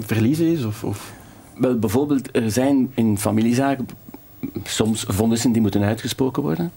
verliezen 0.00 0.46
is? 0.46 0.64
Of, 0.64 0.84
of? 0.84 1.12
Wel, 1.56 1.78
bijvoorbeeld, 1.78 2.36
er 2.36 2.50
zijn 2.50 2.90
in 2.94 3.18
familiezaken 3.18 3.88
soms 4.64 5.04
vonnissen 5.08 5.52
die 5.52 5.62
moeten 5.62 5.82
uitgesproken 5.82 6.42
worden. 6.42 6.72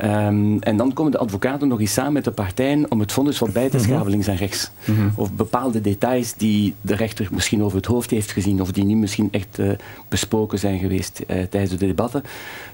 Ehm, 0.00 0.58
en 0.58 0.76
dan 0.76 0.92
komen 0.92 1.12
de 1.12 1.18
advocaten 1.18 1.68
nog 1.68 1.80
eens 1.80 1.92
samen 1.92 2.12
met 2.12 2.24
de 2.24 2.30
partijen 2.30 2.90
om 2.90 3.00
het 3.00 3.12
vonnis 3.12 3.38
wat 3.38 3.52
bij 3.52 3.70
te 3.70 3.78
schaven 3.78 4.10
links 4.10 4.26
en 4.26 4.36
rechts. 4.36 4.70
Mhm. 4.84 5.08
Of 5.14 5.32
bepaalde 5.32 5.80
details 5.80 6.34
die 6.34 6.74
de 6.80 6.94
rechter 6.94 7.28
misschien 7.30 7.62
over 7.62 7.76
het 7.76 7.86
hoofd 7.86 8.10
heeft 8.10 8.30
gezien 8.32 8.60
of 8.60 8.72
die 8.72 8.84
niet 8.84 8.96
misschien 8.96 9.28
echt 9.30 9.58
eh, 9.58 9.70
besproken 10.08 10.58
zijn 10.58 10.78
geweest 10.78 11.22
eh, 11.26 11.42
tijdens 11.42 11.76
de 11.76 11.86
debatten. 11.86 12.22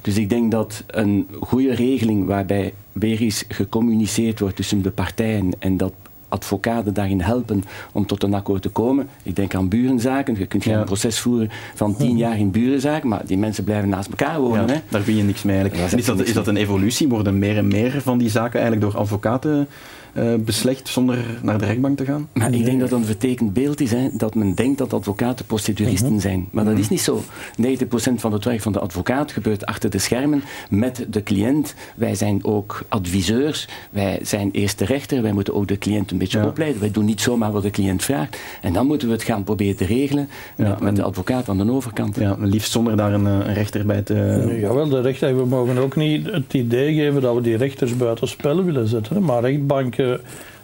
Dus 0.03 0.17
ik 0.17 0.29
denk 0.29 0.51
dat 0.51 0.85
een 0.87 1.29
goede 1.41 1.75
regeling 1.75 2.27
waarbij 2.27 2.73
weer 2.93 3.21
eens 3.21 3.45
gecommuniceerd 3.49 4.41
wordt 4.41 4.57
tussen 4.57 4.83
de 4.83 4.91
partijen 4.91 5.51
en 5.59 5.77
dat 5.77 5.93
advocaten 6.37 6.95
daarin 6.95 7.21
helpen 7.21 7.65
om 7.93 8.07
tot 8.07 8.23
een 8.23 8.35
akkoord 8.35 8.63
te 8.63 8.69
komen. 8.69 9.09
Ik 9.23 9.37
denk 9.37 9.55
aan 9.55 9.69
burenzaken. 9.69 10.37
Je 10.39 10.47
kunt 10.47 10.63
geen 10.63 10.73
Ja. 10.79 10.83
proces 10.85 11.19
voeren 11.19 11.51
van 11.75 11.97
tien 11.97 12.17
jaar 12.17 12.39
in 12.39 12.51
burenzaken, 12.51 13.09
maar 13.09 13.23
die 13.27 13.39
mensen 13.39 13.65
blijven 13.65 13.89
naast 13.89 14.09
elkaar 14.09 14.41
wonen. 14.41 14.67
Ja, 14.67 14.73
Hè? 14.73 14.81
daar 14.89 15.05
win 15.05 15.17
je 15.17 15.23
niks 15.23 15.43
mee 15.43 15.57
eigenlijk. 15.59 15.93
Is, 15.93 16.05
dat, 16.05 16.21
is 16.21 16.33
dat 16.33 16.47
een 16.47 16.57
evolutie? 16.57 17.09
Worden 17.09 17.39
meer 17.39 17.57
en 17.57 17.69
meer 17.69 18.01
van 18.03 18.19
die 18.19 18.31
zaken 18.31 18.61
eigenlijk 18.61 18.93
door 18.93 19.01
advocaten 19.01 19.69
eh, 20.17 20.35
beslecht 20.39 20.89
zonder 20.89 21.19
naar 21.43 21.59
de 21.59 21.65
rechtbank 21.65 21.97
te 21.97 22.05
gaan? 22.05 22.29
Maar 22.33 22.55
ik 22.55 22.65
denk 22.65 22.81
dat 22.81 22.91
dat 22.91 22.99
een 22.99 23.05
vertekend 23.05 23.53
beeld 23.53 23.81
is, 23.81 23.91
hè, 23.91 24.09
dat 24.13 24.35
men 24.35 24.55
denkt 24.55 24.79
dat 24.79 24.93
advocaten 24.93 25.45
proceduristen 25.47 26.21
zijn. 26.21 26.49
Maar 26.51 26.65
dat 26.65 26.79
is 26.79 26.89
niet 26.89 27.01
zo. 27.01 27.23
90% 27.57 28.21
van 28.21 28.33
het 28.33 28.45
werk 28.45 28.61
van 28.61 28.73
de 28.73 28.79
advocaat 28.81 29.33
gebeurt 29.33 29.67
achter 29.67 29.91
de 29.91 29.99
schermen 29.99 30.43
met 30.71 31.07
de 31.11 31.23
cliënt. 31.23 31.75
Wij 31.97 32.15
zijn 32.15 32.45
ook 32.45 32.83
adviseurs, 32.89 33.69
wij 33.91 34.19
zijn 34.23 34.51
eerste 34.53 34.85
rechter, 34.85 35.23
wij 35.23 35.33
moeten 35.33 35.55
ook 35.55 35.69
de 35.69 35.79
cliënt 35.79 36.11
een 36.11 36.19
beetje 36.19 36.39
Ja. 36.39 36.47
opleiden. 36.47 36.81
Wij 36.81 36.91
doen 36.91 37.05
niet 37.05 37.21
zomaar 37.21 37.53
wat 37.53 37.63
de 37.63 37.71
cliënt 37.71 38.05
vraagt. 38.05 38.39
En 38.61 38.73
dan 38.73 38.87
moeten 38.87 39.09
we 39.09 39.15
het 39.15 39.23
gaan 39.23 39.45
proberen 39.45 39.77
te 39.77 39.85
regelen 39.85 40.29
met, 40.57 40.77
Ja, 40.81 40.91
de 40.91 41.03
advocaat 41.03 41.49
aan 41.49 41.57
de 41.59 41.71
overkant. 41.73 42.17
Ja, 42.17 42.37
liefst 42.39 42.71
zonder 42.73 42.97
daar 42.97 43.13
een, 43.13 43.27
eh, 43.27 43.33
een 43.33 43.55
rechter 43.55 43.87
bij 43.87 44.03
te... 44.03 44.45
Nu, 44.47 44.61
Jawel, 44.61 44.89
de 44.89 45.01
rechter, 45.01 45.37
we 45.37 45.45
mogen 45.45 45.79
ook 45.79 45.97
niet 45.97 46.31
het 46.31 46.55
idee 46.55 46.95
geven 46.95 47.21
dat 47.23 47.35
we 47.35 47.41
die 47.41 47.57
rechters 47.57 47.97
buiten 47.97 48.29
spel 48.29 48.65
willen 48.65 48.89
zetten. 48.89 49.23
Maar 49.23 49.41
rechtbanken, 49.41 50.06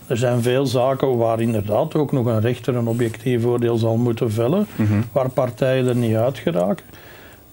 er 0.06 0.16
zijn 0.16 0.42
veel 0.42 0.66
zaken 0.66 1.16
waar 1.16 1.40
inderdaad 1.40 1.94
ook 1.94 2.12
nog 2.12 2.26
een 2.26 2.40
rechter 2.40 2.74
een 2.76 2.86
objectief 2.86 3.44
oordeel 3.44 3.76
zal 3.76 3.96
moeten 3.96 4.30
vellen, 4.32 4.66
Mhm. 4.76 5.00
waar 5.12 5.30
partijen 5.30 5.86
er 5.88 5.96
niet 5.96 6.14
uit 6.16 6.38
geraken. 6.38 6.84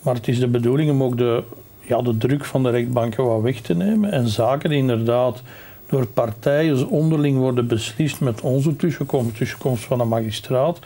Maar 0.01 0.13
het 0.15 0.27
is 0.27 0.39
de 0.39 0.47
bedoeling 0.47 0.91
om 0.91 1.03
ook 1.03 1.17
de, 1.17 1.43
ja, 1.81 2.01
de 2.01 2.17
druk 2.17 2.45
van 2.45 2.63
de 2.63 2.69
rechtbanken 2.69 3.23
wat 3.25 3.41
weg 3.41 3.59
te 3.61 3.75
nemen. 3.75 4.11
En 4.11 4.27
zaken 4.27 4.69
die 4.69 4.79
inderdaad 4.79 5.41
door 5.89 6.05
partijen 6.07 6.87
onderling 6.89 7.37
worden 7.37 7.67
beslist 7.67 8.19
met 8.19 8.41
onze 8.41 8.75
tussenkomst, 8.75 9.37
tussenkomst 9.37 9.83
van 9.83 9.99
een 9.99 10.07
magistraat. 10.07 10.79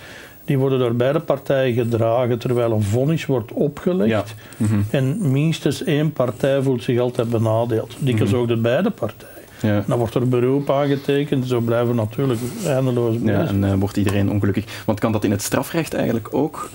die 0.46 0.58
worden 0.58 0.80
door 0.80 0.96
beide 0.96 1.20
partijen 1.20 1.74
gedragen 1.74 2.40
terwijl 2.40 2.72
een 2.72 2.84
vonnis 2.84 3.26
wordt 3.26 3.52
opgelegd. 3.52 4.36
Mhm. 4.58 4.80
En 4.90 5.32
minstens 5.32 5.84
één 5.84 6.14
partij 6.14 6.62
voelt 6.62 6.84
zich 6.84 7.00
altijd 7.00 7.30
benadeeld. 7.30 7.96
Dikwijls 8.00 8.32
mm 8.32 8.40
ook 8.40 8.48
de 8.48 8.58
beide 8.58 8.90
partijen. 8.90 9.33
Ja. 9.64 9.84
Dan 9.88 9.98
wordt 9.98 10.16
er 10.16 10.28
beroep 10.28 10.70
aangetekend, 10.70 11.48
zo 11.48 11.60
blijven 11.60 11.96
natuurlijk 11.96 12.40
eindeloos 12.66 13.18
bezig. 13.18 13.42
Ja, 13.42 13.48
en 13.48 13.64
uh, 13.64 13.74
wordt 13.74 13.98
iedereen 13.98 14.32
ongelukkig. 14.32 14.84
Want 14.86 15.00
kan 15.00 15.12
dat 15.12 15.24
in 15.24 15.32
het 15.32 15.42
strafrecht 15.42 15.94
eigenlijk 15.94 16.28
ook? 16.32 16.70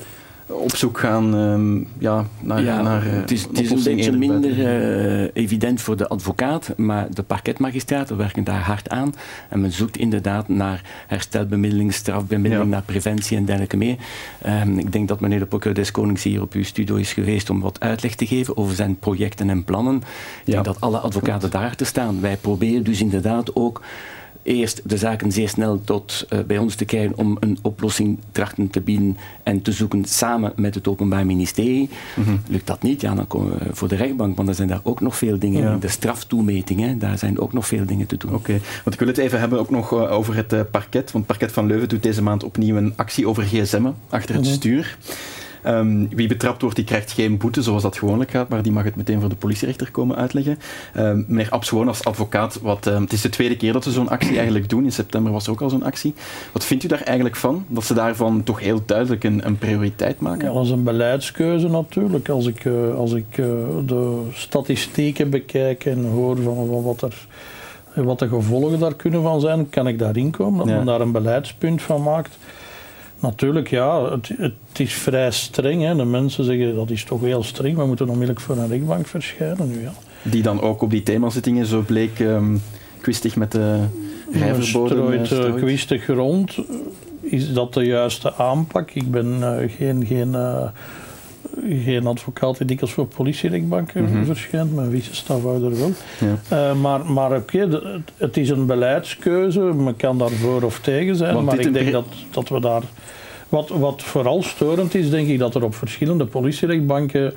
Op 0.49 0.77
zoek 0.77 0.99
gaan 0.99 1.35
um, 1.35 1.87
ja, 1.99 2.27
naar, 2.41 2.63
ja, 2.63 2.83
naar 2.83 3.07
uh, 3.07 3.13
Het 3.13 3.31
is, 3.31 3.43
het 3.43 3.61
is 3.61 3.71
een 3.71 3.83
beetje 3.83 4.13
minder 4.13 4.59
uh, 4.59 5.29
evident 5.33 5.81
voor 5.81 5.97
de 5.97 6.09
advocaat, 6.09 6.73
maar 6.77 7.07
de 7.15 7.23
parketmagistraten 7.23 8.17
werken 8.17 8.45
daar 8.45 8.61
hard 8.61 8.89
aan. 8.89 9.15
En 9.49 9.61
men 9.61 9.73
zoekt 9.73 9.97
inderdaad 9.97 10.49
naar 10.49 10.83
herstelbemiddeling, 11.07 11.95
strafbemiddeling, 11.95 12.71
ja. 12.71 12.75
naar 12.75 12.83
preventie 12.83 13.37
en 13.37 13.45
dergelijke 13.45 13.77
meer. 13.77 13.97
Um, 14.47 14.79
ik 14.79 14.93
denk 14.93 15.09
dat 15.09 15.21
meneer 15.21 15.39
de 15.39 15.47
procureur 15.47 15.75
des 15.75 15.91
Konings 15.91 16.23
hier 16.23 16.43
op 16.43 16.53
uw 16.53 16.65
studio 16.65 16.97
is 16.97 17.13
geweest 17.13 17.51
om 17.51 17.61
wat 17.61 17.81
uitleg 17.81 18.15
te 18.15 18.27
geven 18.27 18.57
over 18.57 18.75
zijn 18.75 18.99
projecten 18.99 19.51
en 19.51 19.65
plannen. 19.65 19.97
Ik 19.97 20.03
ja. 20.45 20.53
denk 20.53 20.65
dat 20.65 20.81
alle 20.81 20.99
advocaten 20.99 21.51
daar 21.51 21.77
te 21.77 21.85
staan. 21.85 22.21
Wij 22.21 22.37
proberen 22.37 22.85
dus 22.85 23.01
inderdaad 23.01 23.55
ook 23.55 23.81
eerst 24.49 24.81
de 24.85 24.97
zaken 24.97 25.33
zeer 25.33 25.49
snel 25.49 25.81
tot 25.85 26.27
uh, 26.31 26.39
bij 26.47 26.59
ons 26.59 26.75
te 26.75 26.85
krijgen 26.85 27.17
om 27.17 27.37
een 27.41 27.59
oplossing 27.63 28.19
trachten 28.33 28.71
te 28.71 28.81
bieden 28.81 29.17
en 29.43 29.63
te 29.63 29.73
zoeken 29.73 30.05
samen 30.05 30.53
met 30.57 30.75
het 30.75 30.89
Openbaar 30.89 31.27
Ministerie. 31.27 31.89
Mm 32.17 32.25
-hmm. 32.25 32.41
Lukt 32.49 32.67
dat 32.67 32.83
niet, 32.83 33.01
ja, 33.01 33.15
dan 33.15 33.27
komen 33.27 33.59
we 33.59 33.65
voor 33.73 33.89
de 33.89 33.97
rechtbank, 33.97 34.37
want 34.37 34.49
er 34.49 34.55
zijn 34.55 34.69
daar 34.69 34.81
ook 34.83 35.01
nog 35.01 35.17
veel 35.17 35.39
dingen 35.39 35.63
ja. 35.63 35.73
in. 35.73 35.79
De 35.79 35.89
straftoemetingen, 35.89 36.99
daar 36.99 37.19
zijn 37.19 37.39
ook 37.39 37.53
nog 37.53 37.67
veel 37.67 37.87
dingen 37.87 38.07
te 38.07 38.17
doen. 38.17 38.35
Oké, 38.35 38.39
okay. 38.39 38.61
want 38.85 38.93
ik 38.95 38.99
wil 38.99 39.09
het 39.09 39.19
even 39.19 39.41
hebben 39.41 39.59
ook 39.59 39.71
nog 39.71 39.93
uh, 39.93 40.13
over 40.13 40.37
het 40.37 40.53
uh, 40.53 40.61
parket, 40.71 41.13
want 41.13 41.27
het 41.27 41.39
parket 41.39 41.53
van 41.53 41.67
Leuven 41.67 41.89
doet 41.89 42.03
deze 42.03 42.23
maand 42.23 42.45
opnieuw 42.45 42.77
een 42.77 42.93
actie 42.97 43.29
over 43.29 43.43
gsm'en 43.43 43.95
achter 44.09 44.35
het 44.35 44.45
mm 44.45 44.51
-hmm. 44.51 44.57
stuur. 44.57 44.99
Um, 45.67 46.09
wie 46.09 46.29
betrapt 46.29 46.61
wordt, 46.61 46.77
die 46.77 46.85
krijgt 46.85 47.13
geen 47.13 47.39
boete 47.39 47.63
zoals 47.63 47.83
dat 47.83 47.99
gewoonlijk 47.99 48.31
gaat, 48.31 48.49
maar 48.49 48.63
die 48.63 48.73
mag 48.73 48.85
het 48.85 48.97
meteen 48.97 49.21
voor 49.21 49.29
de 49.29 49.37
politierechter 49.37 49.91
komen 49.91 50.17
uitleggen. 50.17 50.59
Um, 50.97 51.25
meneer 51.29 51.51
Abs, 51.51 51.69
gewoon 51.69 51.89
als 51.89 52.05
advocaat, 52.05 52.61
wat, 52.63 52.87
um, 52.87 53.03
het 53.03 53.13
is 53.13 53.21
de 53.21 53.29
tweede 53.29 53.57
keer 53.57 53.73
dat 53.73 53.85
ze 53.85 53.91
zo'n 53.91 54.09
actie 54.09 54.37
eigenlijk 54.37 54.69
doen. 54.69 54.85
In 54.85 54.93
september 54.93 55.33
was 55.33 55.47
er 55.47 55.53
ook 55.53 55.61
al 55.61 55.71
zo'n 55.71 55.83
actie. 55.83 56.15
Wat 56.53 56.65
vindt 56.65 56.85
u 56.85 56.89
daar 56.89 57.03
eigenlijk 57.03 57.37
van? 57.37 57.65
Dat 57.69 57.85
ze 57.85 57.95
daarvan 57.95 58.43
toch 58.43 58.61
heel 58.61 58.83
duidelijk 58.87 59.25
een, 59.25 59.47
een 59.47 59.59
prioriteit 59.59 60.21
maken? 60.21 60.49
Ja, 60.49 60.55
dat 60.55 60.65
is 60.65 60.71
een 60.71 60.85
beleidskeuze 60.85 61.69
natuurlijk. 61.69 62.29
Als 62.29 62.47
ik, 62.47 62.65
uh, 62.65 62.95
als 62.95 63.13
ik 63.13 63.39
uh, 63.39 63.47
de 63.87 64.23
statistieken 64.33 65.31
bekijk 65.31 65.85
en 65.85 66.05
hoor 66.05 66.37
van, 66.37 66.67
van 66.67 66.83
wat 66.83 67.03
er 67.03 67.27
wat 68.05 68.19
de 68.19 68.29
gevolgen 68.29 68.79
daar 68.79 68.95
kunnen 68.95 69.23
van 69.23 69.41
zijn, 69.41 69.71
kan 69.71 69.87
ik 69.87 69.99
daarin 69.99 70.31
komen. 70.31 70.59
Dat 70.59 70.69
ja. 70.69 70.77
men 70.77 70.87
daar 70.87 71.01
een 71.01 71.13
beleidspunt 71.13 71.83
van 71.83 72.03
maakt. 72.03 72.39
Natuurlijk, 73.21 73.71
ja, 73.71 74.11
het, 74.11 74.31
het 74.39 74.53
is 74.77 74.93
vrij 74.93 75.31
streng. 75.31 75.83
Hè. 75.83 75.97
De 75.97 76.05
mensen 76.05 76.45
zeggen 76.45 76.75
dat 76.75 76.91
is 76.91 77.05
toch 77.05 77.21
heel 77.21 77.43
streng, 77.43 77.77
we 77.77 77.87
moeten 77.87 78.09
onmiddellijk 78.09 78.41
voor 78.41 78.57
een 78.57 78.69
rechtbank 78.69 79.07
verschijnen 79.07 79.69
nu. 79.69 79.81
Ja. 79.81 79.93
Die 80.23 80.43
dan 80.43 80.61
ook 80.61 80.83
op 80.83 80.91
die 80.91 81.03
themazittingen 81.03 81.67
zo 81.67 81.81
bleek 81.87 82.19
um, 82.19 82.63
kwistig 83.01 83.37
met 83.37 83.53
de 83.53 83.85
rijverboden 84.33 85.27
strooit, 85.27 85.55
uh, 85.55 85.55
kwistig 85.55 86.07
rond. 86.07 86.59
Is 87.21 87.53
dat 87.53 87.75
de 87.75 87.85
juiste 87.85 88.35
aanpak? 88.35 88.91
Ik 88.91 89.11
ben 89.11 89.39
uh, 89.41 89.57
geen, 89.77 90.07
geen, 90.07 90.29
uh, 90.29 90.69
geen 91.85 92.07
advocaat 92.07 92.59
die 92.59 92.67
dikwijls 92.67 92.95
voor 92.95 93.07
politierechtbanken 93.07 94.03
mm 94.03 94.13
-hmm. 94.13 94.25
verschijnt, 94.25 94.75
mijn 94.75 94.91
vice-stafhouder 94.91 95.79
wel. 95.79 95.93
Ja. 96.19 96.71
Uh, 96.73 96.81
maar 96.81 97.07
maar 97.07 97.37
oké, 97.37 97.65
okay, 97.65 98.01
het 98.17 98.37
is 98.37 98.49
een 98.49 98.67
beleidskeuze, 98.67 99.61
men 99.61 99.97
kan 99.97 100.19
daar 100.19 100.31
voor 100.31 100.63
of 100.63 100.81
tegen 100.81 101.17
zijn, 101.17 101.35
Want 101.35 101.47
maar 101.47 101.59
ik 101.59 101.73
denk 101.73 101.93
dat, 101.93 102.07
dat 102.31 102.49
we 102.49 102.61
daar... 102.61 102.83
Wat, 103.49 103.69
wat 103.69 104.03
vooral 104.03 104.43
storend 104.43 104.95
is, 104.95 105.11
denk 105.11 105.29
ik, 105.29 105.39
dat 105.39 105.55
er 105.55 105.65
op 105.65 105.75
verschillende 105.75 106.27
politierechtbanken 106.27 107.33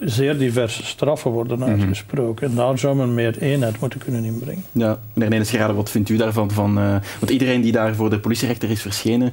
zeer 0.00 0.38
diverse 0.38 0.84
straffen 0.84 1.30
worden 1.30 1.64
uitgesproken. 1.64 2.50
Mm 2.50 2.56
-hmm. 2.56 2.64
En 2.64 2.66
daar 2.66 2.78
zou 2.78 2.96
men 2.96 3.14
meer 3.14 3.38
eenheid 3.38 3.80
moeten 3.80 4.00
kunnen 4.00 4.24
inbrengen. 4.24 4.64
Ja, 4.72 4.98
meneer 5.12 5.30
Nenes 5.30 5.74
wat 5.74 5.90
vindt 5.90 6.08
u 6.08 6.16
daarvan? 6.16 6.50
Van, 6.50 6.78
uh, 6.78 6.96
want 7.20 7.30
iedereen 7.30 7.60
die 7.60 7.72
daar 7.72 7.94
voor 7.94 8.10
de 8.10 8.18
politierechter 8.18 8.70
is 8.70 8.80
verschenen, 8.80 9.32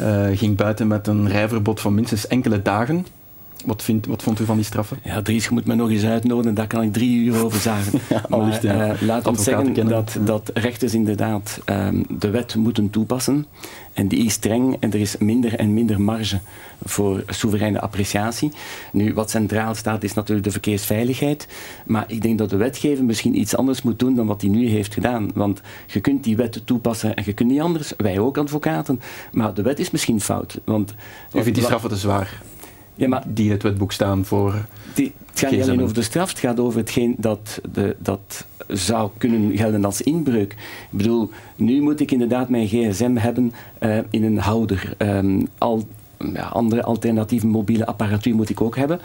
uh, 0.00 0.26
ging 0.34 0.56
buiten 0.56 0.86
met 0.86 1.06
een 1.06 1.28
rijverbod 1.28 1.80
van 1.80 1.94
minstens 1.94 2.26
enkele 2.26 2.62
dagen. 2.62 3.06
Wat, 3.64 3.82
vindt, 3.82 4.06
wat 4.06 4.22
vond 4.22 4.40
u 4.40 4.44
van 4.44 4.56
die 4.56 4.64
straffen? 4.64 4.98
Ja, 5.04 5.22
Dries, 5.22 5.44
je 5.44 5.50
moet 5.52 5.66
me 5.66 5.74
nog 5.74 5.90
eens 5.90 6.04
uitnodigen, 6.04 6.54
daar 6.54 6.66
kan 6.66 6.82
ik 6.82 6.92
drie 6.92 7.18
uur 7.18 7.44
over 7.44 7.60
zagen. 7.60 8.00
ja, 8.08 8.24
maar, 8.28 8.58
ja. 8.62 8.92
uh, 8.92 9.02
laat 9.02 9.26
ons 9.26 9.44
zeggen 9.44 9.72
kennen. 9.72 9.94
dat, 9.94 10.18
dat 10.24 10.50
rechters 10.54 10.94
inderdaad 10.94 11.60
um, 11.66 12.04
de 12.18 12.30
wet 12.30 12.54
moeten 12.54 12.90
toepassen. 12.90 13.46
En 13.92 14.08
die 14.08 14.24
is 14.24 14.32
streng 14.32 14.76
en 14.80 14.92
er 14.92 15.00
is 15.00 15.16
minder 15.16 15.54
en 15.54 15.74
minder 15.74 16.00
marge 16.00 16.40
voor 16.84 17.22
soevereine 17.26 17.80
appreciatie. 17.80 18.52
Nu, 18.92 19.14
wat 19.14 19.30
centraal 19.30 19.74
staat 19.74 20.02
is 20.02 20.14
natuurlijk 20.14 20.46
de 20.46 20.52
verkeersveiligheid. 20.52 21.48
Maar 21.86 22.04
ik 22.06 22.22
denk 22.22 22.38
dat 22.38 22.50
de 22.50 22.56
wetgever 22.56 23.04
misschien 23.04 23.38
iets 23.40 23.56
anders 23.56 23.82
moet 23.82 23.98
doen 23.98 24.14
dan 24.14 24.26
wat 24.26 24.40
hij 24.40 24.50
nu 24.50 24.68
heeft 24.68 24.94
gedaan. 24.94 25.30
Want 25.34 25.60
je 25.86 26.00
kunt 26.00 26.24
die 26.24 26.36
wet 26.36 26.62
toepassen 26.64 27.16
en 27.16 27.22
je 27.26 27.32
kunt 27.32 27.50
niet 27.50 27.60
anders. 27.60 27.92
Wij 27.96 28.18
ook 28.18 28.38
advocaten. 28.38 29.00
Maar 29.32 29.54
de 29.54 29.62
wet 29.62 29.78
is 29.78 29.90
misschien 29.90 30.20
fout. 30.20 30.60
Want, 30.64 30.90
U 30.90 31.42
vindt 31.42 31.54
die 31.54 31.64
straffen 31.64 31.90
te 31.90 31.96
zwaar? 31.96 32.42
Ja, 32.98 33.08
maar, 33.08 33.22
die 33.26 33.44
in 33.44 33.50
het 33.50 33.62
wetboek 33.62 33.92
staan 33.92 34.24
voor. 34.24 34.66
Die, 34.94 35.12
het 35.30 35.38
gaat 35.38 35.50
niet 35.50 35.62
alleen 35.62 35.82
over 35.82 35.94
de 35.94 36.02
straf, 36.02 36.28
het 36.28 36.38
gaat 36.38 36.60
over 36.60 36.78
hetgeen 36.78 37.14
dat, 37.18 37.60
de, 37.72 37.96
dat 37.98 38.46
zou 38.68 39.10
kunnen 39.18 39.56
gelden 39.56 39.84
als 39.84 40.02
inbreuk. 40.02 40.52
Ik 40.90 40.98
bedoel, 40.98 41.30
nu 41.56 41.80
moet 41.80 42.00
ik 42.00 42.10
inderdaad 42.10 42.48
mijn 42.48 42.66
gsm 42.66 43.16
hebben 43.16 43.52
uh, 43.80 43.98
in 44.10 44.24
een 44.24 44.38
houder. 44.38 44.94
Um, 44.98 45.48
al 45.58 45.86
ja, 46.34 46.42
andere 46.42 46.82
alternatieve 46.82 47.46
mobiele 47.46 47.86
apparatuur 47.86 48.34
moet 48.34 48.50
ik 48.50 48.60
ook 48.60 48.76
hebben. 48.76 49.00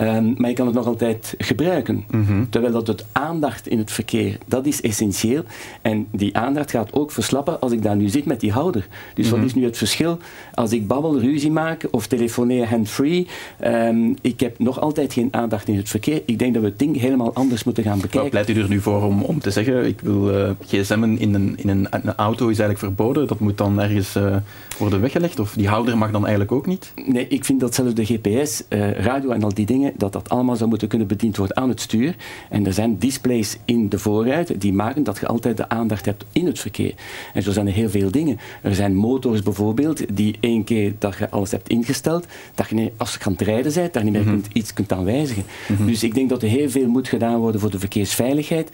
Um, 0.00 0.34
maar 0.36 0.48
je 0.48 0.54
kan 0.54 0.66
het 0.66 0.74
nog 0.74 0.86
altijd 0.86 1.34
gebruiken. 1.38 2.04
Mm 2.10 2.24
-hmm. 2.24 2.50
Terwijl 2.50 2.72
dat 2.72 2.86
het 2.86 3.06
aandacht 3.12 3.68
in 3.68 3.78
het 3.78 3.92
verkeer, 3.92 4.38
dat 4.46 4.66
is 4.66 4.80
essentieel. 4.80 5.42
En 5.82 6.06
die 6.10 6.36
aandacht 6.36 6.70
gaat 6.70 6.92
ook 6.92 7.10
verslappen 7.10 7.60
als 7.60 7.72
ik 7.72 7.82
daar 7.82 7.96
nu 7.96 8.08
zit 8.08 8.24
met 8.24 8.40
die 8.40 8.52
houder. 8.52 8.86
Dus 9.14 9.24
mm 9.24 9.30
-hmm. 9.30 9.40
wat 9.40 9.48
is 9.48 9.54
nu 9.54 9.64
het 9.64 9.76
verschil 9.76 10.18
als 10.54 10.72
ik 10.72 10.86
babbel, 10.86 11.20
ruzie 11.20 11.50
maak 11.50 11.86
of 11.90 12.06
telefoneer 12.06 12.68
hand-free? 12.68 13.26
Um, 13.64 14.16
ik 14.20 14.40
heb 14.40 14.58
nog 14.58 14.80
altijd 14.80 15.12
geen 15.12 15.28
aandacht 15.30 15.68
in 15.68 15.76
het 15.76 15.88
verkeer. 15.88 16.22
Ik 16.24 16.38
denk 16.38 16.54
dat 16.54 16.62
we 16.62 16.68
het 16.68 16.78
ding 16.78 17.00
helemaal 17.00 17.34
anders 17.34 17.64
moeten 17.64 17.84
gaan 17.84 18.00
bekijken. 18.00 18.20
Wat 18.20 18.30
pleit 18.30 18.48
u 18.48 18.62
er 18.62 18.68
nu 18.68 18.80
voor 18.80 19.02
om, 19.02 19.22
om 19.22 19.40
te 19.40 19.50
zeggen, 19.50 19.86
ik 19.86 20.00
wil 20.00 20.34
uh, 20.34 20.50
gsm'en 20.66 21.18
in, 21.18 21.34
een, 21.34 21.54
in 21.56 21.68
een, 21.68 21.86
een, 21.90 22.14
auto 22.14 22.48
is 22.48 22.58
eigenlijk 22.58 22.78
verboden. 22.78 23.26
Dat 23.26 23.38
moet 23.38 23.58
dan 23.58 23.80
ergens 23.80 24.16
uh, 24.16 24.36
worden 24.78 25.00
weggelegd? 25.00 25.40
Of 25.40 25.52
die 25.52 25.68
houder 25.68 25.98
mag 25.98 26.10
dan 26.10 26.20
eigenlijk 26.20 26.52
ook 26.52 26.57
ook 26.58 26.66
niet? 26.66 26.92
Nee, 27.06 27.28
ik 27.28 27.44
vind 27.44 27.60
dat 27.60 27.74
zelfs 27.74 27.94
de 27.94 28.04
GPS, 28.04 28.62
uh, 28.68 28.90
radio 28.90 29.30
en 29.30 29.42
al 29.42 29.54
die 29.54 29.66
dingen, 29.66 29.92
dat 29.96 30.12
dat 30.12 30.28
allemaal 30.28 30.56
zou 30.56 30.68
moeten 30.68 30.88
kunnen 30.88 31.06
bediend 31.06 31.36
worden 31.36 31.56
aan 31.56 31.68
het 31.68 31.80
stuur. 31.80 32.16
En 32.50 32.66
er 32.66 32.72
zijn 32.72 32.98
displays 32.98 33.58
in 33.64 33.88
de 33.88 33.98
voorruit 33.98 34.60
die 34.60 34.72
maken 34.72 35.04
dat 35.04 35.18
je 35.18 35.26
altijd 35.26 35.56
de 35.56 35.68
aandacht 35.68 36.04
hebt 36.04 36.24
in 36.32 36.46
het 36.46 36.58
verkeer. 36.58 36.94
En 37.34 37.42
zo 37.42 37.52
zijn 37.52 37.66
er 37.66 37.72
heel 37.72 37.90
veel 37.90 38.10
dingen. 38.10 38.38
Er 38.62 38.74
zijn 38.74 38.94
motors 38.94 39.42
bijvoorbeeld, 39.42 40.16
die 40.16 40.36
één 40.40 40.64
keer 40.64 40.92
dat 40.98 41.16
je 41.16 41.30
alles 41.30 41.50
hebt 41.50 41.68
ingesteld, 41.68 42.26
dat 42.54 42.68
je 42.68 42.92
als 42.96 43.12
je 43.12 43.24
aan 43.24 43.32
het 43.32 43.40
rijden 43.40 43.72
bent, 43.74 43.92
daar 43.92 44.04
niet 44.04 44.12
meer 44.12 44.22
mm 44.22 44.28
-hmm. 44.28 44.40
kunt, 44.40 44.54
iets 44.54 44.72
kunt 44.72 44.92
aan 44.92 45.04
wijzigen. 45.04 45.44
Mm 45.68 45.76
-hmm. 45.76 45.86
Dus 45.86 46.02
ik 46.02 46.14
denk 46.14 46.28
dat 46.28 46.42
er 46.42 46.48
heel 46.48 46.70
veel 46.70 46.88
moet 46.88 47.08
gedaan 47.08 47.38
worden 47.38 47.60
voor 47.60 47.70
de 47.70 47.78
verkeersveiligheid. 47.78 48.70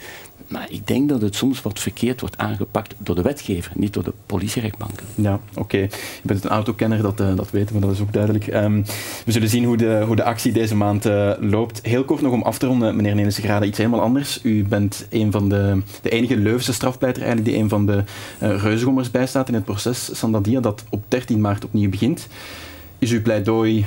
Maar 0.47 0.67
ik 0.69 0.87
denk 0.87 1.09
dat 1.09 1.21
het 1.21 1.35
soms 1.35 1.61
wat 1.61 1.79
verkeerd 1.79 2.19
wordt 2.19 2.37
aangepakt 2.37 2.93
door 2.97 3.15
de 3.15 3.21
wetgever, 3.21 3.71
niet 3.75 3.93
door 3.93 4.03
de 4.03 4.13
politierechtbanken. 4.25 5.05
Ja, 5.15 5.39
oké. 5.49 5.59
Okay. 5.59 5.81
Je 5.81 6.21
bent 6.21 6.43
een 6.43 6.49
autokenner, 6.49 7.01
dat, 7.01 7.19
uh, 7.19 7.35
dat 7.35 7.51
weten 7.51 7.75
we, 7.75 7.81
dat 7.81 7.91
is 7.91 7.99
ook 7.99 8.13
duidelijk. 8.13 8.47
Um, 8.47 8.83
we 9.25 9.31
zullen 9.31 9.49
zien 9.49 9.63
hoe 9.63 9.77
de, 9.77 10.03
hoe 10.05 10.15
de 10.15 10.23
actie 10.23 10.51
deze 10.51 10.75
maand 10.75 11.05
uh, 11.05 11.31
loopt. 11.39 11.79
Heel 11.85 12.03
kort 12.03 12.21
nog 12.21 12.31
om 12.31 12.41
af 12.41 12.57
te 12.57 12.65
ronden, 12.65 12.95
meneer 12.95 13.15
Nenesegrade, 13.15 13.65
iets 13.65 13.77
helemaal 13.77 14.01
anders. 14.01 14.39
U 14.43 14.65
bent 14.67 15.07
een 15.09 15.31
van 15.31 15.49
de, 15.49 15.81
de 16.01 16.09
enige 16.09 16.37
Leuvense 16.37 16.73
strafpleiter 16.73 17.23
eigenlijk 17.23 17.51
die 17.51 17.63
een 17.63 17.69
van 17.69 17.85
de 17.85 18.03
uh, 18.41 19.11
bijstaat 19.11 19.47
in 19.47 19.53
het 19.53 19.65
proces 19.65 20.17
Sandadia, 20.17 20.59
dat 20.59 20.83
op 20.89 21.03
13 21.07 21.41
maart 21.41 21.65
opnieuw 21.65 21.89
begint. 21.89 22.27
Is 22.99 23.11
uw 23.11 23.21
pleidooi 23.21 23.85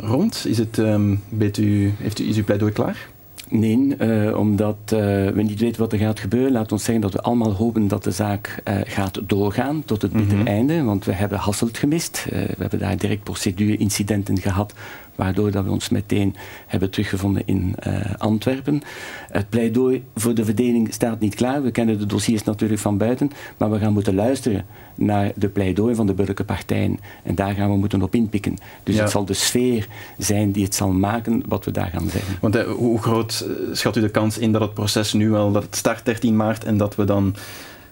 rond? 0.00 0.44
Is, 0.48 0.58
het, 0.58 0.78
um, 0.78 1.12
u, 1.58 1.92
heeft 1.98 2.18
u, 2.18 2.28
is 2.28 2.36
uw 2.36 2.44
pleidooi 2.44 2.72
klaar? 2.72 3.08
Nee, 3.48 3.96
uh, 4.00 4.38
omdat 4.38 4.76
uh, 4.84 4.98
we 5.28 5.42
niet 5.42 5.60
weten 5.60 5.80
wat 5.80 5.92
er 5.92 5.98
gaat 5.98 6.20
gebeuren. 6.20 6.52
Laat 6.52 6.72
ons 6.72 6.84
zeggen 6.84 7.02
dat 7.02 7.12
we 7.12 7.20
allemaal 7.20 7.52
hopen 7.52 7.88
dat 7.88 8.04
de 8.04 8.10
zaak 8.10 8.62
uh, 8.68 8.74
gaat 8.84 9.20
doorgaan 9.26 9.82
tot 9.84 10.02
het 10.02 10.12
bittere 10.12 10.34
mm 10.34 10.46
-hmm. 10.46 10.54
einde. 10.54 10.82
Want 10.82 11.04
we 11.04 11.12
hebben 11.12 11.38
Hasselt 11.38 11.78
gemist. 11.78 12.26
we 12.30 12.54
hebben 12.58 12.78
daar 12.78 12.96
direct 12.96 13.22
procedure-incidenten 13.22 14.40
gehad 14.40 14.74
waardoor 15.14 15.50
dat 15.50 15.64
we 15.64 15.70
ons 15.70 15.88
meteen 15.88 16.36
hebben 16.66 16.90
teruggevonden 16.90 17.42
in 17.44 17.74
uh, 17.86 18.14
Antwerpen. 18.18 18.82
Het 19.30 19.48
pleidooi 19.48 20.04
voor 20.14 20.34
de 20.34 20.44
verdeling 20.44 20.92
staat 20.92 21.20
niet 21.20 21.34
klaar. 21.34 21.62
We 21.62 21.70
kennen 21.70 21.98
de 21.98 22.06
dossiers 22.06 22.42
natuurlijk 22.42 22.80
van 22.80 22.98
buiten, 22.98 23.30
maar 23.56 23.70
we 23.70 23.78
gaan 23.78 23.92
moeten 23.92 24.14
luisteren 24.14 24.66
naar 24.94 25.32
de 25.36 25.48
pleidooi 25.48 25.94
van 25.94 26.06
de 26.06 26.12
burgerlijke 26.12 26.52
partijen. 26.54 26.98
En 27.22 27.34
daar 27.34 27.54
gaan 27.54 27.70
we 27.70 27.76
moeten 27.76 28.02
op 28.02 28.14
inpikken. 28.14 28.56
Dus 28.82 28.94
ja. 28.94 29.02
het 29.02 29.10
zal 29.10 29.24
de 29.24 29.34
sfeer 29.34 29.88
zijn 30.18 30.52
die 30.52 30.64
het 30.64 30.74
zal 30.74 30.92
maken 30.92 31.42
wat 31.48 31.64
we 31.64 31.70
daar 31.70 31.90
gaan 31.92 32.08
zeggen. 32.10 32.36
Want 32.40 32.56
uh, 32.56 32.62
hoe 32.62 33.02
groot 33.02 33.46
schat 33.72 33.96
u 33.96 34.00
de 34.00 34.08
kans 34.08 34.38
in 34.38 34.52
dat 34.52 34.60
het 34.60 34.74
proces 34.74 35.12
nu 35.12 35.30
wel, 35.30 35.52
dat 35.52 35.62
het 35.62 35.76
start 35.76 36.04
13 36.04 36.36
maart 36.36 36.64
en 36.64 36.76
dat 36.76 36.96
we 36.96 37.04
dan 37.04 37.34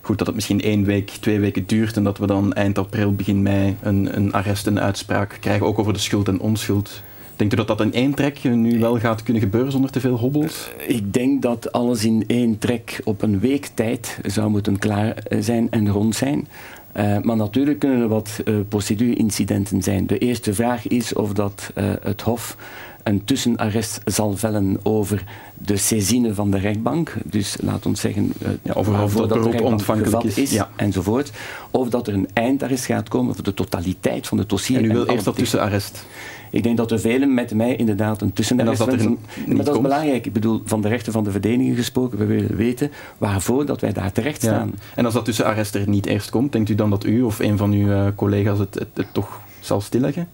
goed, 0.03 0.19
dat 0.19 0.27
het 0.27 0.37
misschien 0.37 0.61
één 0.61 0.85
week, 0.85 1.11
twee 1.11 1.41
weken 1.41 1.67
duurt 1.67 1.97
en 1.97 2.05
dat 2.05 2.19
we 2.19 2.27
dan 2.27 2.53
eind 2.53 2.79
april, 2.79 3.15
begin 3.15 3.43
mei 3.43 3.77
een, 3.83 4.17
een 4.17 4.33
arrest 4.33 4.67
en 4.67 4.81
uitspraak 4.81 5.37
krijgen, 5.41 5.67
ook 5.67 5.79
over 5.79 5.93
de 5.93 5.99
schuld 5.99 6.29
en 6.29 6.41
onschuld. 6.41 7.03
Denkt 7.43 7.57
u 7.57 7.65
dat 7.67 7.79
dat 7.79 7.87
in 7.87 7.93
één 7.93 8.15
trek 8.15 8.45
nu 8.45 8.79
wel 8.79 8.99
gaat 8.99 9.23
kunnen 9.23 9.43
gebeuren 9.43 9.73
zonder 9.73 9.91
te 9.91 10.01
veel 10.01 10.17
hobbels? 10.17 10.71
Ik 10.87 11.13
denk 11.13 11.43
dat 11.43 11.73
alles 11.73 12.05
in 12.05 12.25
één 12.27 12.59
trek 12.59 13.01
op 13.05 13.23
een 13.23 13.41
week 13.41 13.71
tijd 13.75 14.19
zou 14.27 14.51
moeten 14.51 14.79
klaar 14.79 15.17
zijn 15.39 15.71
en 15.71 15.89
rond 15.89 16.15
zijn. 16.15 16.49
Uh, 16.97 17.19
maar 17.19 17.37
natuurlijk 17.37 17.79
kunnen 17.79 18.01
er 18.01 18.09
wat 18.09 18.41
uh, 18.45 18.55
procedure-incidenten 18.69 19.83
zijn. 19.83 20.07
De 20.07 20.19
eerste 20.19 20.55
vraag 20.55 20.87
is 20.89 21.15
of 21.15 21.33
dat 21.33 21.71
uh, 21.75 21.85
het 22.03 22.21
Hof 22.21 22.57
een 23.03 23.25
tussenarrest 23.25 24.01
zal 24.05 24.37
vellen 24.37 24.79
over 24.83 25.25
de 25.55 25.77
saisine 25.77 26.35
van 26.35 26.51
de 26.51 26.59
rechtbank. 26.59 27.15
Dus 27.25 27.57
laat 27.61 27.87
ons 27.87 28.01
zeggen, 28.01 28.33
ja, 28.63 28.73
over 28.73 29.03
of 29.03 29.15
dat 29.15 29.29
beroep 29.29 29.61
ontvankelijk 29.61 30.25
is, 30.25 30.39
is 30.39 30.51
ja. 30.51 30.71
enzovoort. 30.77 31.31
Of 31.71 31.89
dat 31.89 32.07
er 32.07 32.15
een 32.15 32.29
eindarrest 32.33 32.85
gaat 32.85 33.09
komen 33.09 33.35
voor 33.35 33.45
de 33.45 33.55
totaliteit 33.55 34.27
van 34.27 34.39
het 34.39 34.49
dossier. 34.49 34.79
En 34.79 34.85
u 34.85 34.89
wil 34.89 35.07
eerst 35.07 35.25
dat 35.25 35.37
tussenarrest? 35.37 36.05
Ik 36.53 36.63
denk 36.63 36.77
dat 36.77 36.91
er 36.91 37.01
velen 37.01 37.35
met 37.35 37.55
mij 37.55 37.77
inderdaad 37.77 38.21
een 38.21 38.33
tussenarrest 38.33 38.79
dat 38.79 38.89
wensen. 38.89 39.19
Maar 39.47 39.57
dat 39.57 39.65
komt? 39.65 39.77
is 39.77 39.83
belangrijk. 39.83 40.27
Ik 40.27 40.33
bedoel, 40.33 40.63
van 40.65 40.81
de 40.81 40.89
rechten 40.89 41.13
van 41.13 41.25
de 41.25 41.31
verdediging 41.31 41.77
gesproken, 41.77 42.19
we 42.19 42.25
willen 42.25 42.57
weten 42.57 42.91
waarvoor 43.19 43.67
dat 43.67 43.81
wij 43.81 43.93
daar 43.93 44.13
terecht 44.13 44.43
staan. 44.43 44.73
Ja. 44.75 44.83
En 44.95 45.05
als 45.05 45.15
dat 45.15 45.25
tussenarrest 45.25 45.75
er 45.75 45.89
niet 45.89 46.07
eerst 46.07 46.31
komt, 46.31 46.53
denkt 46.53 46.69
u 46.69 46.75
dan 46.75 46.91
dat 46.91 47.05
u 47.05 47.23
of 47.23 47.39
een 47.39 47.57
van 47.57 47.73
uw 47.73 47.87
uh, 47.87 48.07
collega's 48.15 48.59
het, 48.59 48.75
het, 48.75 48.89
het 48.95 49.07
toch 49.13 49.41
zal 49.61 49.81
stilleggen? 49.81 50.29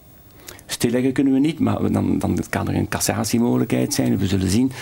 Stilleggen 0.66 1.12
kunnen 1.12 1.32
we 1.32 1.38
niet, 1.38 1.58
maar 1.58 1.92
dan, 1.92 2.18
dan 2.18 2.38
kan 2.48 2.68
er 2.68 2.74
een 2.74 2.88
cassatiemogelijkheid 2.88 3.94
zijn. 3.94 4.18
We 4.18 4.26
zullen 4.26 4.50
zien. 4.50 4.72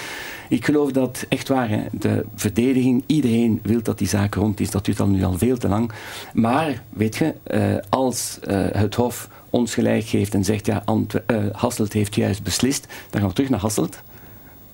Ik 0.48 0.64
geloof 0.64 0.92
dat, 0.92 1.26
echt 1.28 1.48
waar, 1.48 1.68
hè, 1.68 1.80
de 1.92 2.24
verdediging, 2.34 3.02
iedereen 3.06 3.60
wil 3.62 3.82
dat 3.82 3.98
die 3.98 4.08
zaak 4.08 4.34
rond 4.34 4.60
is. 4.60 4.70
Dat 4.70 4.84
duurt 4.84 5.00
al 5.00 5.08
nu 5.08 5.24
al 5.24 5.38
veel 5.38 5.56
te 5.56 5.68
lang. 5.68 5.92
Maar, 6.32 6.82
weet 6.90 7.16
je, 7.16 7.34
uh, 7.50 7.76
als 7.88 8.38
uh, 8.48 8.66
het 8.70 8.94
Hof 8.94 9.28
ons 9.50 9.74
gelijk 9.74 10.04
geeft 10.04 10.34
en 10.34 10.44
zegt, 10.44 10.66
ja, 10.66 10.82
Antwe 10.84 11.22
uh, 11.26 11.44
Hasselt 11.52 11.92
heeft 11.92 12.14
juist 12.14 12.42
beslist, 12.42 12.86
dan 13.10 13.20
gaan 13.20 13.28
we 13.28 13.34
terug 13.34 13.50
naar 13.50 13.60
Hasselt. 13.60 14.02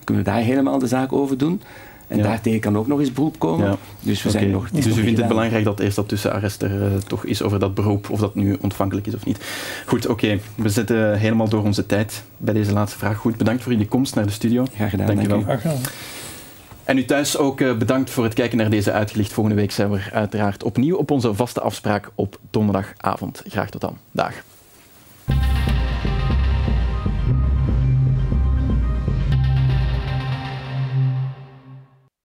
Kunnen 0.04 0.24
we 0.24 0.30
daar 0.30 0.40
helemaal 0.40 0.78
de 0.78 0.86
zaak 0.86 1.12
over 1.12 1.38
doen. 1.38 1.62
En 2.12 2.18
ja. 2.18 2.24
daartegen 2.24 2.60
kan 2.60 2.76
ook 2.76 2.86
nog 2.86 3.00
eens 3.00 3.12
beroep 3.12 3.38
komen. 3.38 3.66
Ja. 3.66 3.76
Dus 4.00 4.22
we 4.22 4.28
okay. 4.28 4.40
zijn 4.40 4.52
nog. 4.52 4.70
Dus 4.70 4.86
u 4.86 4.92
vindt 4.92 4.98
gedaan. 4.98 5.18
het 5.18 5.28
belangrijk 5.28 5.64
dat 5.64 5.80
eerst 5.80 5.96
dat 5.96 6.08
tussenarrest 6.08 6.62
er 6.62 6.82
uh, 6.82 6.96
toch 7.06 7.24
is 7.24 7.42
over 7.42 7.58
dat 7.58 7.74
beroep, 7.74 8.10
of 8.10 8.20
dat 8.20 8.34
nu 8.34 8.56
ontvankelijk 8.60 9.06
is 9.06 9.14
of 9.14 9.24
niet. 9.24 9.38
Goed, 9.86 10.06
oké. 10.06 10.24
Okay. 10.24 10.40
We 10.54 10.68
zitten 10.68 11.18
helemaal 11.18 11.48
door 11.48 11.64
onze 11.64 11.86
tijd 11.86 12.22
bij 12.36 12.54
deze 12.54 12.72
laatste 12.72 12.98
vraag. 12.98 13.16
Goed, 13.16 13.36
bedankt 13.36 13.62
voor 13.62 13.72
jullie 13.72 13.88
komst 13.88 14.14
naar 14.14 14.26
de 14.26 14.32
studio. 14.32 14.66
Graag 14.74 14.90
gedaan. 14.90 15.06
Dank, 15.06 15.18
dank 15.18 15.42
u 15.42 15.44
wel. 15.46 15.56
Graag 15.58 15.74
En 16.84 16.98
u 16.98 17.04
thuis 17.04 17.36
ook 17.36 17.60
uh, 17.60 17.76
bedankt 17.76 18.10
voor 18.10 18.24
het 18.24 18.34
kijken 18.34 18.58
naar 18.58 18.70
deze 18.70 18.92
uitgelicht. 18.92 19.32
Volgende 19.32 19.60
week 19.60 19.70
zijn 19.70 19.90
we 19.90 20.00
uiteraard 20.12 20.62
opnieuw 20.62 20.96
op 20.96 21.10
onze 21.10 21.34
vaste 21.34 21.60
afspraak 21.60 22.10
op 22.14 22.38
donderdagavond. 22.50 23.42
Graag 23.46 23.70
tot 23.70 23.80
dan. 23.80 23.96
Dag. 24.10 24.32